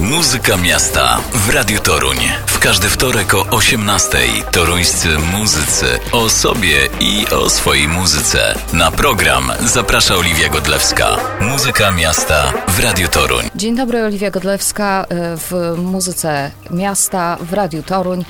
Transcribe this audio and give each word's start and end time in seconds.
Muzyka 0.00 0.56
miasta 0.56 1.18
w 1.34 1.54
Radiu 1.54 1.80
Toruń. 1.80 2.16
W 2.46 2.58
każdy 2.58 2.88
wtorek 2.88 3.34
o 3.34 3.42
18:00 3.44 4.44
toruńscy 4.50 5.08
muzycy 5.18 5.86
o 6.12 6.28
sobie 6.28 6.88
i 7.00 7.26
o 7.28 7.50
swojej 7.50 7.88
muzyce. 7.88 8.54
Na 8.72 8.90
program 8.90 9.52
zaprasza 9.60 10.14
Oliwia 10.14 10.48
Godlewska. 10.48 11.16
Muzyka 11.40 11.90
miasta 11.92 12.52
w 12.68 12.80
Radiu 12.80 13.08
Toruń. 13.08 13.44
Dzień 13.54 13.76
dobry, 13.76 14.04
Oliwia 14.04 14.30
Godlewska 14.30 15.04
y, 15.04 15.36
w 15.36 15.78
muzyce 15.78 16.50
miasta 16.70 17.36
w 17.40 17.52
Radiu 17.52 17.82
Toruń. 17.82 18.24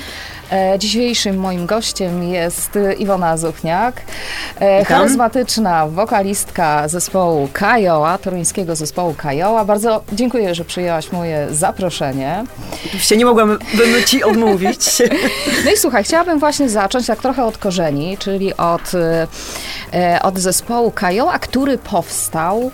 E, 0.52 0.78
Dzisiejszym 0.78 1.38
moim 1.38 1.66
gościem 1.66 2.22
jest 2.22 2.78
Iwona 2.98 3.36
Zuchniak, 3.36 4.02
e, 4.60 4.80
Witam. 4.80 4.96
charyzmatyczna 4.98 5.86
wokalistka 5.86 6.88
zespołu 6.88 7.48
Kajoła, 7.52 8.18
toruńskiego 8.18 8.76
zespołu 8.76 9.14
Kajoła. 9.14 9.64
Bardzo 9.64 10.02
dziękuję, 10.12 10.54
że 10.54 10.64
przyjęłaś 10.64 11.12
moje 11.12 11.46
zaproszenie. 11.50 12.44
Oczywiście 12.86 13.16
nie 13.16 13.24
mogłabym 13.24 13.58
ci 14.06 14.24
odmówić. 14.24 14.78
No 15.64 15.70
i 15.70 15.76
słuchaj, 15.76 16.04
chciałabym 16.04 16.38
właśnie 16.38 16.68
zacząć 16.68 17.06
tak 17.06 17.18
trochę 17.18 17.44
od 17.44 17.58
korzeni, 17.58 18.18
czyli 18.18 18.56
od, 18.56 18.92
e, 19.92 20.22
od 20.22 20.38
zespołu 20.38 20.90
Kajoła, 20.90 21.38
który 21.38 21.78
powstał 21.78 22.70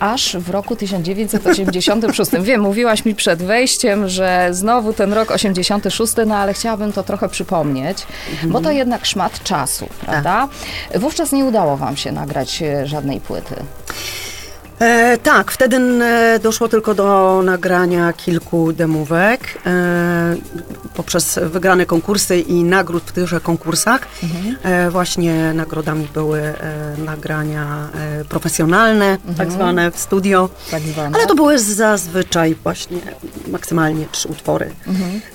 aż 0.00 0.36
w 0.36 0.50
roku 0.50 0.76
1986. 0.76 2.30
Wiem, 2.40 2.60
mówiłaś 2.60 3.04
mi 3.04 3.14
przed 3.14 3.42
wejściem, 3.42 4.08
że 4.08 4.48
znowu 4.50 4.92
ten 4.92 5.12
rok 5.12 5.30
86, 5.30 6.12
no 6.26 6.36
ale 6.36 6.54
chciałabym 6.54 6.92
to 6.92 7.02
trochę 7.02 7.28
przypomnieć, 7.28 8.06
bo 8.46 8.60
to 8.60 8.70
jednak 8.70 9.06
szmat 9.06 9.42
czasu, 9.42 9.88
prawda? 10.00 10.48
Wówczas 10.94 11.32
nie 11.32 11.44
udało 11.44 11.76
wam 11.76 11.96
się 11.96 12.12
nagrać 12.12 12.62
e, 12.62 12.86
żadnej 12.86 13.20
płyty. 13.20 13.54
E, 14.80 15.18
tak, 15.18 15.50
wtedy 15.50 15.76
e, 15.76 16.38
doszło 16.42 16.68
tylko 16.68 16.94
do 16.94 17.40
nagrania 17.44 18.12
kilku 18.12 18.72
demówek 18.72 19.58
e, 19.66 20.36
poprzez 20.94 21.38
wygrane 21.42 21.86
konkursy 21.86 22.38
i 22.38 22.64
nagród 22.64 23.02
w 23.06 23.12
tychże 23.12 23.40
konkursach. 23.40 24.08
E, 24.62 24.90
właśnie 24.90 25.52
nagrodami 25.54 26.08
były 26.14 26.40
e, 26.40 26.54
nagrania 27.04 27.88
e, 27.94 28.24
profesjonalne, 28.24 29.18
tak 29.36 29.52
zwane 29.52 29.90
w 29.90 29.98
studio. 29.98 30.48
Tak 30.70 30.82
zwane. 30.82 31.16
Ale 31.16 31.26
to 31.26 31.34
były 31.34 31.58
zazwyczaj 31.58 32.56
właśnie 32.62 32.98
maksymalnie 33.48 34.06
trzy 34.12 34.28
utwory. 34.28 34.70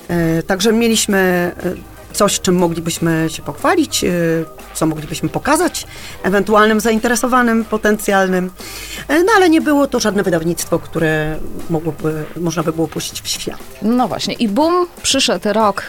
E, 0.08 0.44
także 0.44 0.74
mieliśmy 0.74 1.52
coś, 2.14 2.40
czym 2.40 2.56
moglibyśmy 2.56 3.28
się 3.30 3.42
pochwalić, 3.42 4.04
e, 4.04 4.10
co 4.74 4.86
moglibyśmy 4.86 5.30
pokazać 5.30 5.88
ewentualnym 6.24 6.80
zainteresowanym, 6.80 7.66
potencjalnym. 7.66 8.52
E, 9.08 9.24
no 9.24 9.32
ale 9.36 9.50
nie 9.50 9.62
było 9.62 9.88
to 9.88 10.00
żadne 10.00 10.24
wydawnictwo, 10.24 10.80
które 10.80 11.38
mogłoby, 11.70 12.24
można 12.38 12.64
by 12.64 12.74
było 12.74 12.88
puścić 12.88 13.22
w 13.22 13.28
świat. 13.28 13.58
No 13.82 14.08
właśnie, 14.08 14.34
i 14.34 14.48
boom, 14.48 14.88
przyszedł 15.02 15.54
rok 15.54 15.88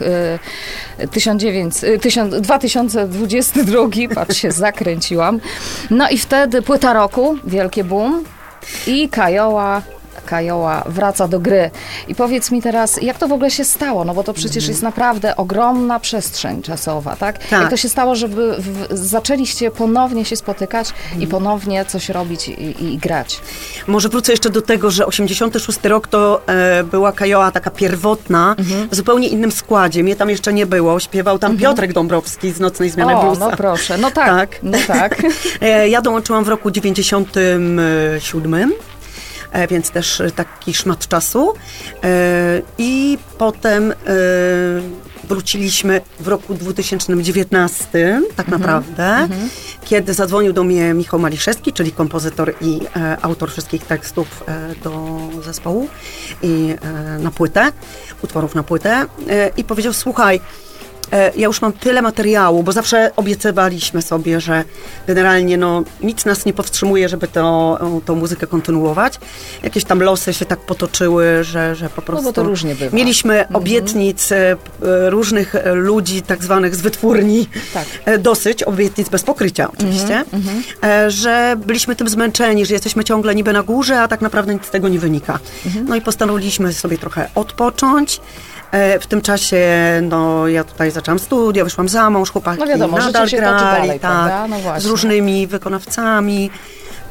y, 1.00 1.08
1900, 1.08 1.90
y, 1.90 1.98
1000 1.98 2.40
2022, 2.40 4.14
patrz 4.14 4.36
się, 4.36 4.52
zakręciłam. 4.52 5.40
No 5.90 6.08
i 6.08 6.18
wtedy 6.18 6.62
płyta 6.62 6.92
roku, 6.92 7.38
wielkie 7.44 7.84
boom 7.84 8.24
i 8.86 9.08
Kajoła, 9.08 9.82
Kajoła 10.26 10.82
wraca 10.86 11.28
do 11.28 11.40
gry. 11.40 11.70
I 12.08 12.14
powiedz 12.14 12.50
mi 12.50 12.62
teraz, 12.62 13.02
jak 13.02 13.18
to 13.18 13.28
w 13.28 13.32
ogóle 13.32 13.50
się 13.50 13.64
stało? 13.64 14.04
No 14.04 14.14
bo 14.14 14.24
to 14.24 14.32
przecież 14.34 14.68
jest 14.68 14.82
naprawdę 14.82 15.36
ogromna 15.36 16.00
przestrzeń 16.00 16.62
czasowa, 16.62 17.16
tak? 17.16 17.38
Tak. 17.38 17.60
Jak 17.60 17.70
to 17.70 17.76
się 17.76 17.88
stało, 17.88 18.16
żeby 18.16 18.54
w, 18.58 18.86
zaczęliście 18.90 19.70
ponownie 19.70 20.24
się 20.24 20.36
spotykać 20.36 20.88
i 21.20 21.26
ponownie 21.26 21.84
coś 21.84 22.08
robić 22.08 22.48
i, 22.48 22.84
i, 22.84 22.98
grać? 22.98 23.40
Może 23.86 24.08
wrócę 24.08 24.32
jeszcze 24.32 24.50
do 24.50 24.62
tego, 24.62 24.90
że 24.90 25.06
86 25.06 25.78
rok 25.84 26.06
to 26.08 26.40
e, 26.46 26.84
była 26.84 27.12
Kajoła 27.12 27.50
taka 27.50 27.70
pierwotna, 27.70 28.56
w 28.90 28.94
zupełnie 28.94 29.28
innym 29.28 29.52
składzie. 29.52 30.02
Mnie 30.02 30.16
tam 30.16 30.30
jeszcze 30.30 30.52
nie 30.52 30.66
było. 30.66 31.00
Śpiewał 31.00 31.38
tam 31.38 31.56
Piotrek 31.58 31.92
Dąbrowski 31.92 32.50
z 32.52 32.60
Nocnej 32.60 32.90
Zmiany 32.90 33.16
O, 33.16 33.22
Bluesa. 33.22 33.48
no 33.50 33.56
proszę, 33.56 33.98
no 33.98 34.10
tak, 34.10 34.26
Tak. 34.26 34.58
no 34.62 34.78
tak. 34.86 35.22
E, 35.60 35.88
Ja 35.88 36.00
dołączyłam 36.02 36.44
w 36.44 36.48
roku 36.48 36.70
97, 36.70 37.78
e, 37.78 37.82
więc 39.70 39.90
też 39.90 40.20
e, 40.20 40.30
taki 40.30 40.74
szmat 40.74 41.08
czasu. 41.08 41.54
E, 42.04 42.62
I 42.78 43.18
potem 43.38 43.92
e, 43.92 43.94
wróciliśmy 45.24 46.00
w 46.20 46.28
roku 46.28 46.54
2019, 46.54 48.22
tak 48.36 48.48
naprawdę, 48.48 49.28
kiedy 49.84 50.14
zadzwonił 50.14 50.52
do 50.52 50.64
mnie 50.64 50.94
Michał 50.94 51.20
Maliszewski, 51.20 51.72
czyli 51.72 51.92
kompozytor 51.92 52.54
i 52.60 52.80
e, 52.96 53.16
autor 53.22 53.50
wszystkich 53.50 53.84
tekstów 53.86 54.44
e, 54.46 54.74
do 54.84 55.18
zespołu 55.42 55.88
i 56.42 56.74
e, 56.82 57.18
na 57.18 57.30
płytę, 57.30 57.72
utworów 58.22 58.54
na 58.54 58.62
płytę 58.62 59.06
e, 59.28 59.50
i 59.56 59.64
powiedział, 59.64 59.92
słuchaj, 59.92 60.40
E, 60.40 60.71
Ja 61.12 61.46
już 61.46 61.62
mam 61.62 61.72
tyle 61.72 62.02
materiału, 62.02 62.62
bo 62.62 62.72
zawsze 62.72 63.10
obiecywaliśmy 63.16 64.02
sobie, 64.02 64.40
że 64.40 64.64
generalnie 65.06 65.56
no, 65.58 65.82
nic 66.02 66.24
nas 66.24 66.44
nie 66.46 66.52
powstrzymuje, 66.52 67.08
żeby 67.08 67.28
to, 67.28 67.78
tą 68.04 68.14
muzykę 68.16 68.46
kontynuować. 68.46 69.18
Jakieś 69.62 69.84
tam 69.84 70.00
losy 70.02 70.34
się 70.34 70.44
tak 70.44 70.58
potoczyły, 70.60 71.44
że, 71.44 71.74
że 71.76 71.88
po 71.88 72.02
prostu... 72.02 72.24
No 72.24 72.32
to 72.32 72.42
różnie 72.42 72.74
bywa. 72.74 72.96
Mieliśmy 72.96 73.44
obietnic 73.52 74.32
e, 74.32 74.56
p- 74.80 75.10
różnych 75.10 75.54
e, 75.54 75.74
ludzi, 75.74 76.22
tak 76.22 76.44
zwanych 76.44 76.74
z 76.74 76.80
wytwórni, 76.80 77.48
Tak. 77.74 77.84
e, 78.04 78.18
dosyć, 78.18 78.62
obietnic 78.62 79.08
bez 79.08 79.22
pokrycia 79.22 79.68
oczywiście, 79.78 80.24
e, 80.84 81.10
że 81.10 81.56
byliśmy 81.66 81.96
tym 81.96 82.08
zmęczeni, 82.08 82.66
że 82.66 82.74
jesteśmy 82.74 83.04
ciągle 83.04 83.34
niby 83.34 83.52
na 83.52 83.62
górze, 83.62 84.00
a 84.00 84.08
tak 84.08 84.20
naprawdę 84.20 84.54
nic 84.54 84.66
z 84.66 84.70
tego 84.70 84.88
nie 84.88 84.98
wynika. 84.98 85.38
No 85.88 85.96
i 85.96 86.00
postanowiliśmy 86.00 86.72
sobie 86.72 86.98
trochę 86.98 87.28
odpocząć. 87.34 88.20
E, 88.72 88.98
W 88.98 89.06
tym 89.06 89.20
czasie, 89.22 89.66
no, 90.02 90.48
ja 90.48 90.64
tutaj 90.64 90.90
zaczęłam 90.90 91.18
studia, 91.18 91.64
wyszłam 91.64 91.88
za 91.88 92.10
mąż, 92.10 92.30
chłopaki 92.30 92.60
No 92.60 92.66
wiadomo, 92.66 92.98
nadal 92.98 93.28
się 93.28 93.36
grali, 93.36 93.60
dalej, 93.60 94.00
tak? 94.00 94.32
No 94.50 94.80
z 94.80 94.86
różnymi 94.86 95.46
wykonawcami. 95.46 96.50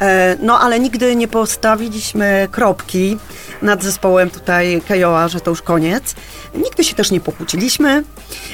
E, 0.02 0.36
No, 0.40 0.60
ale 0.60 0.80
nigdy 0.80 1.16
nie 1.16 1.28
postawiliśmy 1.28 2.48
kropki 2.52 3.18
nad 3.62 3.84
zespołem 3.84 4.30
tutaj 4.30 4.82
Kajoa, 4.88 5.28
że 5.28 5.42
to 5.42 5.50
już 5.52 5.62
koniec. 5.62 6.16
Nigdy 6.56 6.84
się 6.84 6.96
też 6.96 7.12
nie 7.12 7.20
pokłóciliśmy. 7.20 8.04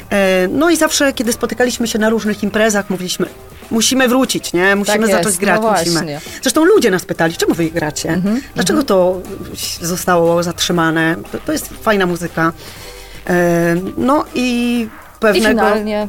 E, 0.10 0.48
No 0.48 0.70
i 0.70 0.78
zawsze, 0.78 1.14
kiedy 1.14 1.34
spotykaliśmy 1.34 1.88
się 1.88 2.00
na 2.00 2.10
różnych 2.10 2.44
imprezach, 2.44 2.90
mówiliśmy, 2.90 3.26
musimy 3.72 4.08
wrócić, 4.08 4.54
nie? 4.54 4.76
Musimy 4.76 4.98
Tak 4.98 5.08
jest, 5.10 5.12
zacząć 5.24 5.38
grać, 5.38 5.62
no 5.62 5.72
musimy. 5.72 6.20
Zresztą 6.42 6.66
ludzie 6.66 6.92
nas 6.92 7.06
pytali, 7.06 7.34
czemu 7.36 7.54
wy 7.54 7.66
gracie? 7.72 8.22
Dlaczego 8.56 8.84
to 8.84 9.22
zostało 9.82 10.44
zatrzymane? 10.44 11.16
To, 11.32 11.38
to 11.46 11.52
jest 11.52 11.70
fajna 11.82 12.06
muzyka. 12.06 12.54
E, 13.28 13.76
No 13.98 14.26
i 14.36 14.80
I 14.82 14.90
pewnego... 15.20 15.50
finalnie 15.50 16.08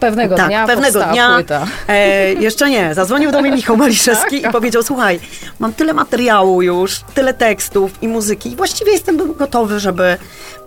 pewnego 0.00 0.36
Tak, 0.36 0.46
dnia 0.46 0.66
pewnego 0.66 1.04
dnia. 1.04 1.34
płyta. 1.34 1.66
E, 1.88 2.32
jeszcze 2.32 2.70
nie. 2.70 2.94
Zadzwonił 2.94 3.32
do 3.32 3.42
mnie 3.42 3.50
Michał 3.50 3.76
Maliszewski 3.76 4.40
Tak. 4.40 4.50
i 4.50 4.52
powiedział: 4.52 4.82
Słuchaj, 4.82 5.20
mam 5.58 5.72
tyle 5.72 5.92
materiału 5.92 6.62
już, 6.62 7.00
tyle 7.14 7.34
tekstów 7.34 8.02
i 8.02 8.08
muzyki. 8.08 8.52
I 8.52 8.56
właściwie 8.56 8.92
jestem 8.92 9.34
gotowy, 9.34 9.80
żeby 9.80 10.16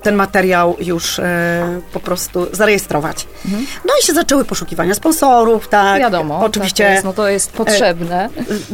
ten 0.03 0.16
materiał 0.16 0.75
już 0.79 1.19
e, 1.19 1.81
po 1.94 2.00
prostu 2.00 2.47
zarejestrować. 2.51 3.28
No 3.85 3.94
i 4.01 4.06
się 4.06 4.13
zaczęły 4.13 4.45
poszukiwania 4.45 4.94
sponsorów, 4.95 5.67
tak. 5.67 5.81
Mhm. 5.95 6.00
Wiadomo, 6.01 6.40
Oczywiście. 6.40 6.84
tak 6.84 6.94
jest, 6.94 7.03
no 7.06 7.13
to 7.13 7.28
jest 7.29 7.51
potrzebne. 7.51 8.29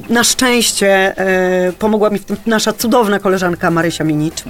Na 0.10 0.24
szczęście 0.24 1.18
e, 1.18 1.72
pomogła 1.80 2.10
mi 2.10 2.20
w 2.20 2.26
tym 2.26 2.38
nasza 2.46 2.74
cudowna 2.74 3.20
koleżanka 3.20 3.72
Marysia 3.72 4.04
Minicz, 4.04 4.42
e, 4.42 4.50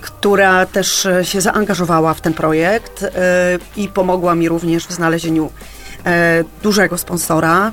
która 0.00 0.66
też 0.66 1.06
e, 1.06 1.24
się 1.24 1.40
zaangażowała 1.40 2.14
w 2.14 2.20
ten 2.20 2.34
projekt 2.34 3.02
e, 3.02 3.08
i 3.76 3.88
pomogła 3.88 4.34
mi 4.34 4.48
również 4.48 4.86
w 4.86 4.92
znalezieniu 4.92 5.50
e, 6.06 6.44
dużego 6.62 6.98
sponsora. 6.98 7.72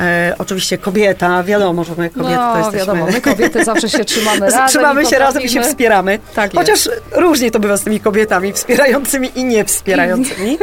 E, 0.00 0.34
oczywiście 0.38 0.78
kobieta, 0.78 1.42
wiadomo, 1.42 1.84
że 1.84 1.92
my 1.98 2.10
kobiety 2.10 2.34
to 2.34 2.52
no 2.52 2.58
jesteśmy... 2.58 2.78
wiadomo, 2.78 3.06
my 3.06 3.20
kobiety 3.20 3.64
zawsze 3.74 3.88
się 3.88 4.04
trzymamy 4.04 4.40
razem. 4.40 4.68
Trzymamy 4.68 5.06
się 5.06 5.18
razem 5.18 5.42
i 5.42 5.48
się 5.48 5.62
wspieramy. 5.62 6.18
Tak 6.34 6.54
Chociaż 6.54 6.88
różnie 7.12 7.50
to 7.50 7.60
bywa 7.60 7.76
z 7.76 7.82
tymi 7.82 8.00
kobietami 8.00 8.52
wspierającymi 8.52 9.30
i 9.34 9.44
niewspierającymi. 9.44 10.58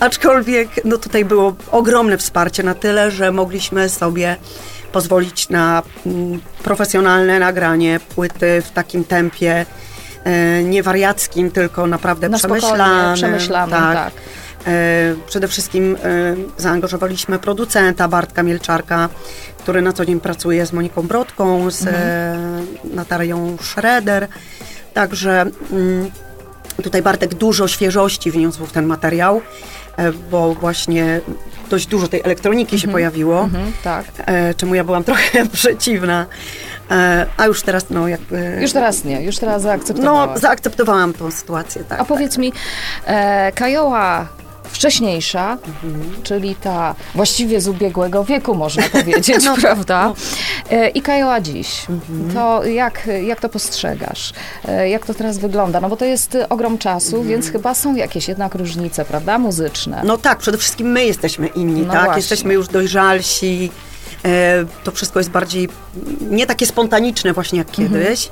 Aczkolwiek 0.00 0.68
no 0.84 0.98
tutaj 0.98 1.24
było 1.24 1.54
ogromne 1.70 2.18
wsparcie 2.18 2.62
na 2.62 2.74
tyle, 2.74 3.10
że 3.10 3.32
mogliśmy 3.32 3.88
sobie 3.88 4.36
pozwolić 4.92 5.48
na 5.48 5.82
mm, 6.06 6.40
profesjonalne 6.62 7.38
nagranie 7.38 8.00
płyty 8.14 8.62
w 8.62 8.70
takim 8.70 9.04
tempie 9.04 9.66
e, 10.24 10.62
nie 10.64 10.82
wariackim, 10.82 11.50
tylko 11.50 11.86
naprawdę 11.86 12.28
Na 12.28 12.38
przemyślanym. 12.38 13.14
przemyślanym, 13.14 13.78
tak. 13.94 14.12
E, 14.66 15.14
Przede 15.26 15.48
wszystkim 15.48 15.96
e, 16.04 16.34
zaangażowaliśmy 16.56 17.38
producenta 17.38 18.08
Bartka 18.08 18.42
Mielczarka, 18.42 19.08
który 19.58 19.82
na 19.82 19.92
co 19.92 20.04
dzień 20.04 20.20
pracuje 20.20 20.66
z 20.66 20.72
Moniką 20.72 21.02
Brodką, 21.02 21.70
z 21.70 21.86
e, 21.86 22.36
Natalią 22.94 23.56
Schroeder. 23.62 24.28
Także 24.94 25.46
mm, 25.72 26.10
tutaj 26.82 27.02
Bartek 27.02 27.34
dużo 27.34 27.68
świeżości 27.68 28.30
wniósł 28.30 28.66
w 28.66 28.72
ten 28.72 28.86
materiał. 28.86 29.40
E, 29.96 30.12
bo 30.12 30.54
właśnie 30.54 31.20
dość 31.70 31.86
dużo 31.86 32.08
tej 32.08 32.20
elektroniki 32.24 32.78
się 32.80 32.88
pojawiło, 32.88 33.40
Mhm, 33.40 33.72
tak. 33.84 34.04
e, 34.26 34.54
czemu 34.54 34.74
ja 34.74 34.84
byłam 34.84 35.04
trochę 35.14 35.46
przeciwna, 35.46 36.26
e, 36.90 37.26
a 37.36 37.46
już 37.46 37.62
teraz 37.62 37.90
no 37.90 38.08
jakby... 38.08 38.58
Już 38.60 38.72
teraz 38.72 39.04
nie, 39.04 39.22
już 39.22 39.38
teraz 39.38 39.62
No, 39.62 39.68
zaakceptowałaś. 39.68 40.40
zaakceptowałam 40.40 41.12
tą 41.12 41.30
sytuację, 41.30 41.84
tak. 41.84 42.00
A 42.00 42.04
powiedz 42.04 42.38
mi, 42.38 42.52
e, 43.06 43.52
Kajoła 43.52 44.26
wcześniejsza, 44.72 45.58
Mhm. 45.84 46.22
czyli 46.22 46.54
ta 46.54 46.94
właściwie 47.14 47.60
z 47.60 47.68
ubiegłego 47.68 48.24
wieku, 48.24 48.54
można 48.54 48.82
powiedzieć, 48.98 49.44
No, 49.44 49.56
prawda? 49.56 50.12
E, 50.70 50.88
I 50.88 51.02
Kajoła 51.02 51.40
dziś. 51.40 51.86
Mhm. 51.90 52.30
To 52.34 52.64
jak, 52.64 53.08
jak 53.26 53.40
to 53.40 53.48
postrzegasz? 53.48 54.32
E, 54.68 54.88
jak 54.88 55.06
to 55.06 55.14
teraz 55.14 55.38
wygląda? 55.38 55.80
No 55.80 55.88
bo 55.88 55.96
to 55.96 56.04
jest 56.04 56.38
ogrom 56.48 56.78
czasu, 56.78 57.22
więc 57.22 57.50
chyba 57.50 57.74
są 57.74 57.94
jakieś 57.96 58.28
jednak 58.28 58.54
różnice, 58.54 59.04
prawda? 59.04 59.38
Muzyczne. 59.38 59.92
Mhm. 59.92 60.06
No 60.08 60.18
tak, 60.18 60.38
przede 60.38 60.58
wszystkim 60.58 60.86
my 60.92 61.04
jesteśmy 61.04 61.46
inni, 61.46 61.82
No 61.82 61.92
tak? 61.92 62.04
właśnie. 62.04 62.20
Jesteśmy 62.20 62.54
już 62.54 62.68
dojrzalsi. 62.68 63.70
E, 64.24 64.64
to 64.84 64.92
wszystko 64.92 65.20
jest 65.20 65.30
bardziej 65.30 65.68
nie 66.20 66.46
takie 66.46 66.66
spontaniczne 66.66 67.32
właśnie 67.32 67.58
jak 67.58 67.70
kiedyś, 67.70 68.28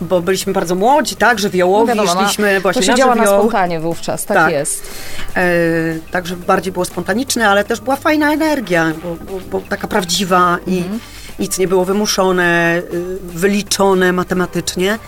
bo 0.00 0.20
byliśmy 0.22 0.52
bardzo 0.52 0.74
młodzi, 0.74 1.16
tak, 1.16 1.38
że 1.38 1.50
wiołowi, 1.50 1.90
Mhm. 1.90 1.98
No 1.98 2.04
wiadomo, 2.12 2.26
szliśmy 2.28 2.54
to 2.54 2.60
właśnie 2.60 2.82
się 2.82 2.90
na 2.90 2.96
działa 2.98 3.14
na 3.14 3.26
spontanie 3.26 3.80
wówczas, 3.80 4.24
tak, 4.24 4.36
Tak. 4.36 4.52
jest. 4.52 4.82
E, 5.36 5.42
także 6.10 6.36
bardziej 6.36 6.72
było 6.72 6.84
spontaniczne, 6.84 7.48
ale 7.48 7.64
też 7.64 7.80
była 7.80 7.96
fajna 7.96 8.32
energia, 8.32 8.92
bo, 9.02 9.16
bo, 9.32 9.40
bo 9.50 9.60
taka 9.68 9.88
prawdziwa 9.88 10.58
i 10.66 10.78
Mhm. 10.78 11.00
nic 11.38 11.58
nie 11.58 11.68
było 11.68 11.84
wymuszone, 11.84 12.82
y, 12.94 13.02
wyliczone 13.22 14.12
matematycznie. 14.12 14.98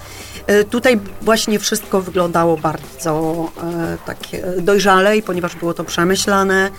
E, 0.47 0.65
Tutaj 0.65 1.01
właśnie 1.23 1.59
wszystko 1.59 2.01
wyglądało 2.01 2.57
bardzo 2.57 3.45
e, 3.63 3.97
takie 4.07 4.43
dojrzale 4.61 5.23
ponieważ 5.23 5.57
było 5.57 5.75
to 5.75 5.85
przemyślane, 5.85 6.71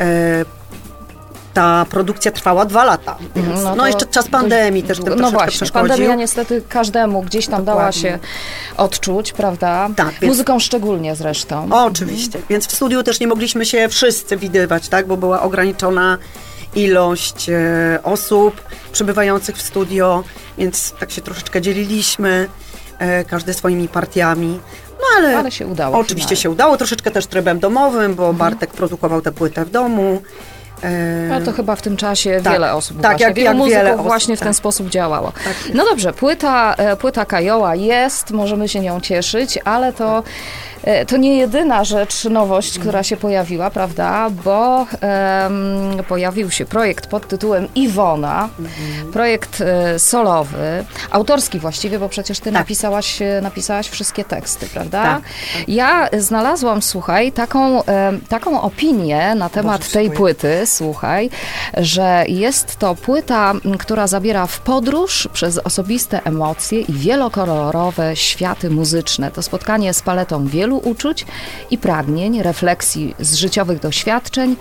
e, 0.00 0.44
ta 1.54 1.86
produkcja 1.90 2.32
trwała 2.32 2.64
dwa 2.64 2.84
lata. 2.84 3.16
Więc, 3.36 3.48
Mhm, 3.48 3.64
no 3.76 3.82
to 3.82 3.86
jeszcze 3.86 4.06
czas 4.06 4.28
pandemii 4.28 4.82
też 4.82 4.98
tym 5.00 5.14
No 5.18 5.30
właśnie, 5.30 5.50
przeszkodził. 5.56 5.88
pandemia 5.88 6.14
niestety 6.14 6.62
każdemu 6.68 7.22
gdzieś 7.22 7.46
tam 7.46 7.64
dała 7.64 7.78
Dokładnie. 7.78 8.00
się 8.00 8.18
odczuć, 8.76 9.32
prawda? 9.32 9.88
Tak, 9.96 10.10
więc- 10.10 10.22
Muzyką 10.32 10.58
szczególnie 10.58 11.16
zresztą. 11.16 11.68
Oczywiście. 11.72 12.38
Więc 12.48 12.66
w 12.66 12.72
studiu 12.74 13.02
też 13.02 13.20
nie 13.20 13.26
mogliśmy 13.26 13.66
się 13.66 13.88
wszyscy 13.88 14.36
widywać, 14.36 14.88
tak? 14.88 15.06
Bo 15.06 15.16
była 15.16 15.42
ograniczona 15.42 16.18
ilość 16.74 17.48
e, 17.48 17.98
osób 18.02 18.60
przebywających 18.92 19.56
w 19.56 19.62
studio, 19.62 20.24
więc 20.58 20.92
tak 21.00 21.10
się 21.10 21.22
troszeczkę 21.22 21.60
dzieliliśmy, 21.60 22.48
e, 22.98 23.24
każdy 23.24 23.54
swoimi 23.54 23.88
partiami. 23.88 24.60
No 25.00 25.04
ale, 25.18 25.38
Ale 25.38 25.50
się 25.50 25.66
udało 25.66 25.98
Oczywiście 25.98 26.28
finalnie. 26.28 26.42
się 26.42 26.50
udało, 26.50 26.76
troszeczkę 26.76 27.10
też 27.10 27.26
trybem 27.26 27.58
domowym, 27.60 28.14
bo 28.14 28.32
Bartek 28.32 28.70
produkował 28.70 29.20
tę 29.22 29.32
płytę 29.32 29.64
w 29.64 29.70
domu. 29.70 30.22
Ale 31.32 31.44
to 31.44 31.52
chyba 31.52 31.76
w 31.76 31.82
tym 31.82 31.96
czasie 31.96 32.40
Tak, 32.44 32.52
wiele 32.52 32.74
osób 32.74 33.00
tak, 33.00 33.10
właśnie, 33.12 33.26
jak- 33.26 33.34
wielu 33.34 33.46
jak 33.46 33.56
muzyków 33.56 33.78
wiele 33.78 33.94
osób, 33.94 34.06
właśnie 34.06 34.36
w 34.36 34.40
ten 34.40 34.48
tak. 34.48 34.56
sposób 34.56 34.88
działało. 34.88 35.32
Tak 35.44 35.54
no 35.74 35.84
dobrze, 35.84 36.12
płyta, 36.12 36.74
e, 36.74 36.96
płyta 36.96 37.24
Kajoła 37.24 37.74
jest, 37.74 38.30
możemy 38.30 38.68
się 38.68 38.80
nią 38.80 39.00
cieszyć, 39.00 39.58
ale 39.64 39.92
to, 39.92 40.18
e, 40.18 40.22
to 41.06 41.16
nie 41.16 41.36
jedyna 41.36 41.84
rzecz, 41.84 42.24
nowość, 42.24 42.78
która 42.78 43.02
się 43.02 43.16
pojawiła, 43.16 43.70
prawda? 43.70 44.30
Bo 44.44 44.86
em, 45.00 46.04
pojawił 46.08 46.50
się 46.50 46.64
projekt 46.64 47.06
pod 47.06 47.28
tytułem 47.28 47.68
Iwona, 47.74 48.48
projekt 49.12 49.60
e, 49.60 49.98
solowy, 49.98 50.84
autorski 51.10 51.58
właściwie, 51.58 51.98
bo 51.98 52.08
przecież 52.08 52.38
ty 52.38 52.44
Tak. 52.44 52.52
napisałaś, 52.52 53.22
e, 53.22 53.40
napisałaś 53.42 53.88
wszystkie 53.88 54.24
teksty, 54.24 54.66
prawda? 54.66 55.02
Tak, 55.02 55.22
Ja 55.68 56.08
znalazłam, 56.18 56.82
słuchaj, 56.82 57.32
taką, 57.32 57.82
taką 58.28 58.60
opinię 58.62 59.34
na 59.34 59.48
temat 59.48 59.80
Boże, 59.80 59.92
tej 59.92 60.10
płyty, 60.10 60.62
słuchaj, 60.66 61.30
że 61.76 62.24
jest 62.28 62.76
to 62.76 62.94
płyta, 62.94 63.52
która 63.78 64.06
zabiera 64.06 64.46
w 64.46 64.60
podróż 64.60 65.28
przez 65.32 65.58
osobiste 65.58 66.20
emocje 66.24 66.80
i 66.80 66.92
wielokolorowe 66.92 68.16
światy 68.16 68.70
muzyczne. 68.70 69.30
To 69.30 69.42
spotkanie 69.42 69.94
z 69.94 70.02
paletą 70.02 70.46
wielu 70.46 70.73
uczuć 70.78 71.26
i 71.70 71.78
pragnień, 71.78 72.42
refleksji 72.42 73.14
z 73.20 73.34
życiowych 73.34 73.80
doświadczeń, 73.80 74.56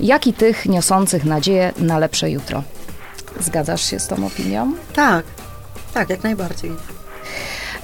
jak 0.00 0.26
i 0.26 0.32
tych 0.32 0.66
niosących 0.66 1.24
nadzieję 1.24 1.72
na 1.78 1.98
lepsze 1.98 2.30
jutro. 2.30 2.62
Zgadzasz 3.40 3.90
się 3.90 4.00
z 4.00 4.06
tą 4.06 4.26
opinią? 4.26 4.72
Tak, 4.94 5.24
tak, 5.94 6.10
jak 6.10 6.22
najbardziej. 6.22 6.72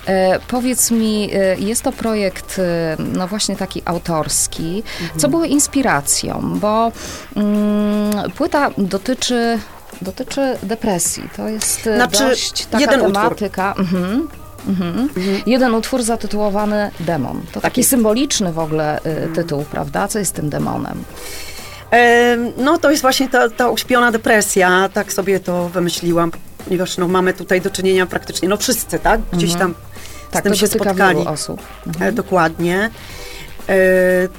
E, 0.06 0.38
powiedz 0.48 0.90
mi, 0.90 1.30
e, 1.34 1.56
jest 1.58 1.82
to 1.82 1.92
projekt, 1.92 2.58
e, 2.58 2.96
no 2.98 3.28
właśnie 3.28 3.56
taki 3.56 3.82
autorski. 3.84 4.82
Mhm. 5.02 5.20
Co 5.20 5.28
było 5.28 5.44
inspiracją? 5.44 6.58
Bo 6.60 6.92
mm, 7.36 8.30
płyta 8.30 8.70
dotyczy, 8.78 9.58
dotyczy 10.02 10.56
depresji. 10.62 11.22
To 11.36 11.48
jest 11.48 11.86
e, 11.86 11.96
Znaczy, 11.96 12.28
dość 12.28 12.66
taka 12.66 12.80
jeden 12.80 13.00
utwór. 13.00 13.14
tematyka. 13.14 13.74
Mhm. 13.78 14.28
Mhm. 14.68 15.08
Jeden 15.46 15.74
utwór 15.74 16.02
zatytułowany 16.02 16.90
Demon. 17.00 17.40
To 17.52 17.60
taki 17.60 17.80
jest. 17.80 17.90
symboliczny 17.90 18.52
w 18.52 18.58
ogóle 18.58 19.00
e, 19.02 19.28
tytuł, 19.28 19.64
prawda? 19.70 20.08
Co 20.08 20.18
jest 20.18 20.34
tym 20.34 20.50
demonem? 20.50 21.04
Em, 21.90 22.52
No 22.56 22.78
to 22.78 22.90
jest 22.90 23.02
właśnie 23.02 23.28
ta, 23.28 23.50
ta 23.50 23.68
uśpiona 23.70 24.12
depresja, 24.12 24.88
tak 24.92 25.12
sobie 25.12 25.40
to 25.40 25.68
wymyśliłam, 25.68 26.30
ponieważ 26.64 26.98
no, 26.98 27.08
mamy 27.08 27.32
tutaj 27.34 27.60
do 27.60 27.70
czynienia 27.70 28.06
praktycznie, 28.06 28.48
no 28.48 28.56
wszyscy, 28.56 28.98
tak? 28.98 29.20
Gdzieś 29.32 29.54
tam 29.54 29.74
Tak, 30.30 30.40
z 30.40 30.44
tym 30.44 30.52
to 30.52 30.58
się 30.58 30.66
spotkali. 30.66 31.18
osób. 31.26 31.60
E, 32.00 32.12
Dokładnie. 32.12 32.90
E, 33.68 33.74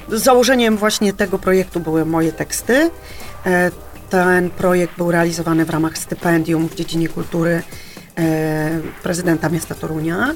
Założeniem 0.08 0.76
właśnie 0.76 1.12
tego 1.12 1.38
projektu 1.38 1.80
były 1.80 2.04
moje 2.04 2.32
teksty. 2.32 2.90
E, 3.46 3.70
Ten 4.10 4.50
projekt 4.50 4.96
był 4.96 5.10
realizowany 5.10 5.64
w 5.64 5.70
ramach 5.70 5.98
stypendium 5.98 6.68
w 6.68 6.74
dziedzinie 6.74 7.08
kultury 7.08 7.62
prezydenta 9.02 9.48
miasta 9.48 9.74
Torunia. 9.74 10.34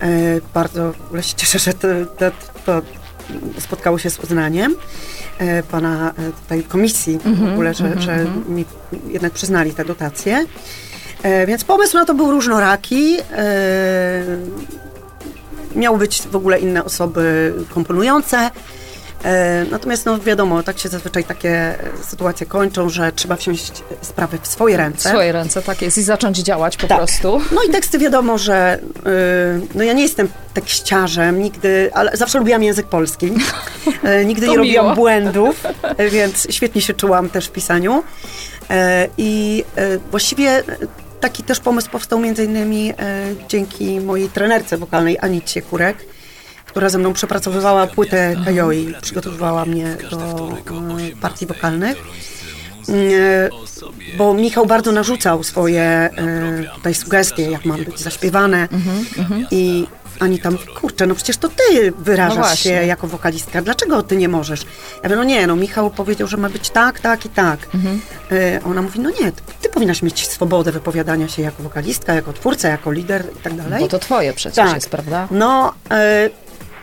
E, 0.00 0.08
Bardzo 0.54 0.92
się 1.20 1.34
cieszę, 1.36 1.58
że 1.58 1.72
to, 1.74 1.88
to, 2.18 2.30
to 2.66 2.82
spotkało 3.60 3.98
się 3.98 4.10
z 4.10 4.18
uznaniem 4.18 4.76
e, 5.38 5.62
pana 5.62 6.14
e, 6.18 6.32
tutaj 6.42 6.62
komisji 6.62 7.18
w 7.24 7.52
ogóle, 7.52 7.74
że, 7.74 8.00
że 8.00 8.26
mi 8.48 8.64
jednak 9.08 9.32
przyznali 9.32 9.72
te 9.74 9.84
dotacje. 9.84 10.46
E, 11.22 11.46
Więc 11.46 11.64
pomysł 11.64 11.96
na 11.96 12.04
to 12.04 12.14
był 12.14 12.30
różnoraki. 12.30 13.16
E, 13.32 14.24
Miały 15.76 15.98
być 15.98 16.22
w 16.22 16.36
ogóle 16.36 16.58
inne 16.58 16.84
osoby 16.84 17.54
komponujące. 17.74 18.50
E, 19.24 19.64
Natomiast 19.70 20.06
no 20.06 20.18
wiadomo, 20.18 20.62
tak 20.62 20.78
się 20.78 20.88
zazwyczaj 20.88 21.24
takie 21.24 21.74
sytuacje 22.04 22.46
kończą, 22.46 22.88
że 22.88 23.12
trzeba 23.12 23.36
wziąć 23.36 23.62
sprawy 24.02 24.38
w 24.42 24.46
swoje 24.46 24.74
W 24.76 24.78
ręce. 24.78 25.08
swoje 25.08 25.32
ręce, 25.32 25.62
tak 25.62 25.82
jest, 25.82 25.98
i 25.98 26.02
zacząć 26.02 26.38
działać 26.38 26.76
po 26.76 26.86
Tak. 26.86 26.98
prostu. 26.98 27.40
No 27.52 27.62
i 27.62 27.70
teksty 27.70 27.98
wiadomo, 27.98 28.38
że 28.38 28.78
y, 29.58 29.66
no 29.74 29.82
ja 29.84 29.92
nie 29.92 30.02
jestem 30.02 30.28
tekściarzem, 30.54 31.42
nigdy, 31.42 31.90
ale 31.94 32.16
zawsze 32.16 32.38
lubiłam 32.38 32.62
język 32.62 32.86
polski. 32.86 33.32
E, 34.02 34.24
nigdy 34.24 34.48
nie 34.48 34.56
robiłam 34.56 34.84
miło. 34.86 34.96
błędów, 34.96 35.66
e, 35.82 36.08
więc 36.10 36.46
świetnie 36.50 36.80
się 36.82 36.94
czułam 36.94 37.30
też 37.30 37.46
w 37.46 37.52
pisaniu. 37.52 38.02
E, 38.70 39.08
I 39.18 39.64
e, 39.76 39.98
właściwie 40.10 40.62
taki 41.20 41.42
też 41.42 41.60
pomysł 41.60 41.90
powstał 41.90 42.18
między 42.18 42.44
innymi 42.44 42.90
e, 42.90 42.94
dzięki 43.48 44.00
mojej 44.00 44.28
trenerce 44.28 44.76
wokalnej 44.76 45.18
Anicie 45.20 45.62
Kurek, 45.62 45.96
która 46.68 46.88
ze 46.88 46.98
mną 46.98 47.12
przepracowywała 47.12 47.86
płytę 47.86 48.36
Kajoi, 48.44 48.94
przygotowywała 49.02 49.64
mnie 49.64 49.96
do 50.10 50.18
e, 50.18 51.16
partii 51.20 51.46
wokalnych. 51.46 51.96
E, 52.88 53.48
bo 54.18 54.34
Michał 54.34 54.66
bardzo 54.66 54.92
narzucał 54.92 55.42
swoje 55.42 55.82
e, 55.82 56.10
tutaj 56.74 56.94
sugestie, 56.94 57.50
jak 57.50 57.64
mam 57.64 57.84
być 57.84 58.00
zaśpiewane. 58.00 58.68
I 59.50 59.86
Anita 60.20 60.50
mówi, 60.50 60.66
kurczę, 60.66 61.06
no 61.06 61.14
przecież 61.14 61.36
to 61.36 61.48
ty 61.48 61.90
No 61.90 61.96
wyrażasz 62.04 62.36
właśnie. 62.38 62.70
się 62.70 62.86
jako 62.86 63.06
wokalistka, 63.06 63.62
dlaczego 63.62 64.02
ty 64.02 64.16
nie 64.16 64.28
możesz? 64.28 64.60
Ja 64.62 65.00
mówię, 65.02 65.16
no 65.16 65.24
nie, 65.24 65.46
no 65.46 65.56
Michał 65.56 65.90
powiedział, 65.90 66.28
że 66.28 66.36
ma 66.36 66.48
być 66.48 66.70
tak, 66.70 67.00
tak 67.00 67.26
i 67.26 67.28
tak. 67.28 67.58
Ona 68.64 68.82
mówi, 68.82 69.00
no 69.00 69.10
nie, 69.10 69.32
ty, 69.32 69.42
ty 69.62 69.68
powinnaś 69.68 70.02
mieć 70.02 70.28
swobodę 70.28 70.72
wypowiadania 70.72 71.28
się 71.28 71.42
jako 71.42 71.62
wokalistka, 71.62 72.14
jako 72.14 72.32
twórca, 72.32 72.68
jako 72.68 72.92
lider 72.92 73.24
i 73.40 73.42
tak 73.42 73.54
dalej. 73.54 73.80
Bo 73.80 73.88
to 73.88 73.98
twoje 73.98 74.32
przecież 74.32 74.56
Tak. 74.66 74.74
jest, 74.74 74.90
prawda? 74.90 75.28
No 75.30 75.74
e, 75.90 76.30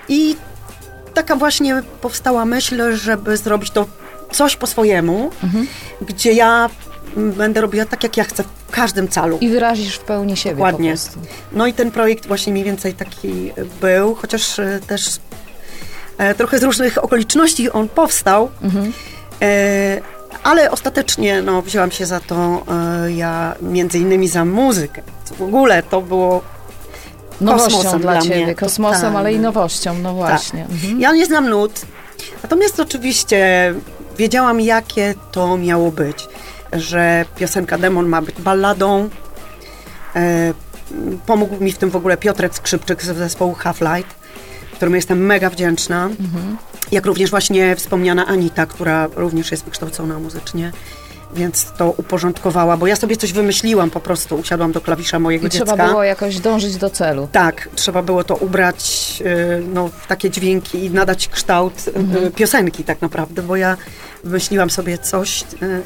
i 0.09 0.35
taka 1.13 1.35
właśnie 1.35 1.83
powstała 2.01 2.45
myśl, 2.45 2.95
żeby 2.95 3.37
zrobić 3.37 3.71
to 3.71 3.85
coś 4.31 4.55
po 4.55 4.67
swojemu, 4.67 5.31
Mhm. 5.43 5.67
gdzie 6.01 6.33
ja 6.33 6.69
będę 7.15 7.61
robiła 7.61 7.85
tak, 7.85 8.03
jak 8.03 8.17
ja 8.17 8.23
chcę 8.23 8.43
w 8.67 8.71
każdym 8.71 9.07
calu. 9.07 9.37
I 9.41 9.49
wyrazisz 9.49 9.95
w 9.95 9.99
pełni 9.99 10.37
siebie 10.37 10.55
Dokładnie. 10.55 10.95
No 11.51 11.67
i 11.67 11.73
ten 11.73 11.91
projekt 11.91 12.27
właśnie 12.27 12.53
mniej 12.53 12.65
więcej 12.65 12.93
taki 12.93 13.51
był, 13.81 14.15
chociaż 14.15 14.59
e, 14.59 14.79
też 14.87 15.19
e, 16.17 16.35
trochę 16.35 16.59
z 16.59 16.63
różnych 16.63 17.03
okoliczności 17.03 17.71
on 17.71 17.89
powstał. 17.89 18.49
Mhm. 18.61 18.93
E, 19.41 20.01
ale 20.43 20.71
ostatecznie 20.71 21.41
no, 21.41 21.61
wzięłam 21.61 21.91
się 21.91 22.05
za 22.05 22.19
to 22.19 22.63
ja 23.07 23.55
między 23.61 23.99
innymi 23.99 24.27
za 24.27 24.45
muzykę. 24.45 25.01
W 25.37 25.41
ogóle 25.41 25.83
to 25.83 26.01
było 26.01 26.41
Nowością 27.41 27.99
dla 27.99 28.21
ciebie, 28.21 28.43
mnie, 28.43 28.55
kosmosem, 28.55 28.95
totalnie. 28.95 29.17
ale 29.17 29.33
i 29.33 29.39
nowością, 29.39 29.97
no 29.97 30.13
właśnie. 30.13 30.61
Tak. 30.61 30.71
Mhm. 30.71 31.01
Ja 31.01 31.11
nie 31.11 31.25
znam 31.25 31.49
nut, 31.49 31.85
Natomiast 32.43 32.79
oczywiście 32.79 33.73
wiedziałam, 34.17 34.61
jakie 34.61 35.13
to 35.31 35.57
miało 35.57 35.91
być, 35.91 36.27
że 36.73 37.25
piosenka 37.35 37.77
Demon 37.77 38.07
ma 38.07 38.21
być 38.21 38.41
balladą. 38.41 39.09
E, 40.15 40.53
pomógł 41.25 41.63
mi 41.63 41.71
w 41.71 41.77
tym 41.77 41.89
w 41.89 41.95
ogóle 41.95 42.17
Piotrek 42.17 42.55
Skrzypczyk 42.55 43.03
z 43.03 43.05
zespołu 43.05 43.53
Half-Light, 43.53 44.15
któremu 44.73 44.95
jestem 44.95 45.25
mega 45.25 45.49
wdzięczna. 45.49 46.09
Jak 46.91 47.05
również 47.05 47.29
właśnie 47.29 47.75
wspomniana 47.75 48.25
Anita, 48.25 48.65
która 48.65 49.07
również 49.15 49.51
jest 49.51 49.65
wykształcona 49.65 50.19
muzycznie. 50.19 50.71
Więc 51.33 51.71
to 51.77 51.91
uporządkowała, 51.91 52.77
bo 52.77 52.87
ja 52.87 52.95
sobie 52.95 53.17
coś 53.17 53.33
wymyśliłam 53.33 53.89
po 53.89 53.99
prostu, 53.99 54.35
usiadłam 54.35 54.71
do 54.71 54.81
klawisza 54.81 55.19
mojego 55.19 55.47
I 55.47 55.49
dziecka. 55.49 55.65
trzeba 55.65 55.87
było 55.87 56.03
jakoś 56.03 56.39
dążyć 56.39 56.77
do 56.77 56.89
celu. 56.89 57.27
Tak, 57.31 57.69
trzeba 57.75 58.01
było 58.01 58.23
to 58.23 58.35
ubrać 58.35 59.13
y, 59.21 59.63
no, 59.73 59.87
w 59.87 60.07
takie 60.07 60.29
dźwięki 60.29 60.85
i 60.85 60.91
nadać 60.91 61.27
kształt 61.27 61.73
y, 62.27 62.31
piosenki 62.31 62.83
tak 62.83 63.01
naprawdę, 63.01 63.41
bo 63.41 63.55
ja 63.55 63.77
wymyśliłam 64.23 64.69
sobie 64.69 64.97
coś, 64.97 65.41
y, 65.41 65.81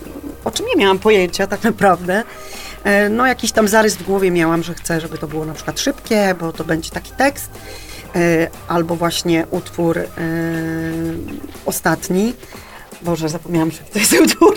o 0.45 0.51
czym 0.51 0.65
nie 0.65 0.75
miałam 0.75 0.99
pojęcia 0.99 1.47
tak 1.47 1.63
naprawdę. 1.63 2.23
No 3.09 3.27
jakiś 3.27 3.51
tam 3.51 3.67
zarys 3.67 3.95
w 3.97 4.03
głowie 4.03 4.31
miałam, 4.31 4.63
że 4.63 4.73
chcę, 4.73 5.01
żeby 5.01 5.17
to 5.17 5.27
było 5.27 5.45
na 5.45 5.53
przykład 5.53 5.79
szybkie, 5.79 6.35
bo 6.39 6.53
to 6.53 6.63
będzie 6.63 6.91
taki 6.91 7.11
tekst, 7.11 7.49
albo 8.67 8.95
właśnie 8.95 9.45
utwór 9.51 9.99
ostatni. 11.65 12.33
Boże, 13.01 13.29
zapomniałam, 13.29 13.71
że 13.71 13.77
to 13.93 13.99
jest 13.99 14.13
utwór. 14.13 14.55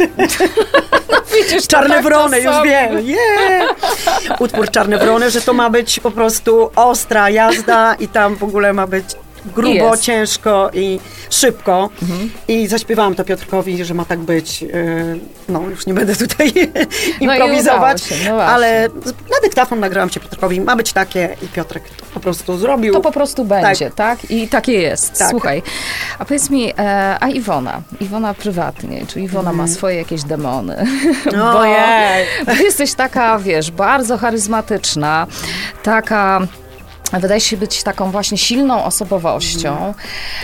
Widzisz, 1.35 1.67
Czarne 1.67 2.03
wrony, 2.03 2.41
już 2.41 2.55
wiem. 2.65 3.07
Yeah. 3.07 4.41
Utwór 4.41 4.71
Czarne 4.71 4.99
wrony, 4.99 5.31
że 5.31 5.41
to 5.41 5.53
ma 5.53 5.71
być 5.71 6.01
po 6.01 6.11
prostu 6.11 6.71
ostra 6.77 7.31
jazda 7.31 7.95
i 7.95 8.09
tam 8.09 8.37
w 8.37 8.43
ogóle 8.43 8.73
ma 8.73 8.87
być 8.87 9.05
grubo, 9.47 9.71
Jest. 9.71 10.03
ciężko 10.03 10.71
i 10.75 11.01
szybko. 11.31 11.91
I 12.49 12.67
zaśpiewałam 12.67 13.15
to 13.15 13.25
Piotrkowi, 13.25 13.85
że 13.85 13.95
ma 13.95 14.05
tak 14.05 14.19
być. 14.19 14.63
Yy, 14.63 15.21
No, 15.49 15.61
już 15.71 15.87
nie 15.87 15.95
będę 15.95 16.17
tutaj 16.17 16.53
improwizować, 17.21 18.03
udało 18.03 18.23
się, 18.23 18.31
no 18.31 18.43
ale 18.43 18.89
na 19.31 19.41
dyktafon 19.43 19.81
nagrałam 19.81 20.11
się 20.11 20.21
Piotrkowi, 20.21 20.61
ma 20.61 20.77
być 20.77 20.93
takie 20.93 21.37
i 21.43 21.49
Piotrek 21.49 21.83
to 21.89 22.05
po 22.15 22.21
prostu 22.21 22.57
zrobił. 22.57 22.93
To 22.93 23.01
po 23.01 23.13
prostu 23.13 23.45
będzie, 23.45 23.91
tak? 23.91 24.31
I 24.31 24.49
takie 24.49 24.73
jest. 24.73 25.19
Tak. 25.19 25.31
Słuchaj, 25.31 25.63
a 26.19 26.25
powiedz 26.25 26.51
mi, 26.51 26.73
e, 26.79 27.17
a 27.21 27.29
Iwona? 27.29 27.83
Iwona 28.01 28.35
prywatnie, 28.35 29.07
czy 29.07 29.21
Iwona 29.21 29.53
ma 29.53 29.69
swoje 29.69 29.97
jakieś 29.97 30.23
demony? 30.23 30.87
No, 31.33 31.53
Bo 32.47 32.55
ty 32.55 32.63
jesteś 32.63 32.95
taka, 32.95 33.39
wiesz, 33.39 33.71
bardzo 33.71 34.19
charyzmatyczna, 34.19 35.27
taka... 35.83 36.41
Wydaje 37.21 37.41
się 37.41 37.57
być 37.57 37.83
taką 37.83 38.11
właśnie 38.11 38.39
silną 38.39 38.85
osobowością, 38.85 39.95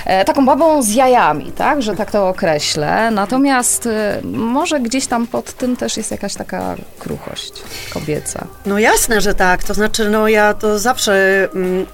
e, 0.05 0.25
taką 0.25 0.47
babą 0.47 0.83
z 0.83 0.95
jajami, 0.95 1.53
tak, 1.53 1.83
że 1.83 1.97
tak 1.97 2.11
to 2.11 2.29
określę. 2.29 3.11
Natomiast 3.11 3.87
e, 3.87 4.21
może 4.25 4.81
gdzieś 4.81 5.07
tam 5.07 5.27
pod 5.27 5.53
tym 5.53 5.77
też 5.77 5.97
jest 5.97 6.11
jakaś 6.11 6.35
taka 6.35 6.75
kruchość 6.99 7.53
kobieca. 7.91 8.47
No 8.67 8.79
jasne, 8.79 9.21
że 9.21 9.35
tak. 9.35 9.65
To 9.65 9.75
znaczy, 9.75 10.11
no 10.11 10.29
ja 10.29 10.55
to 10.55 10.79
zawsze 10.79 11.49
mm, 11.55 11.87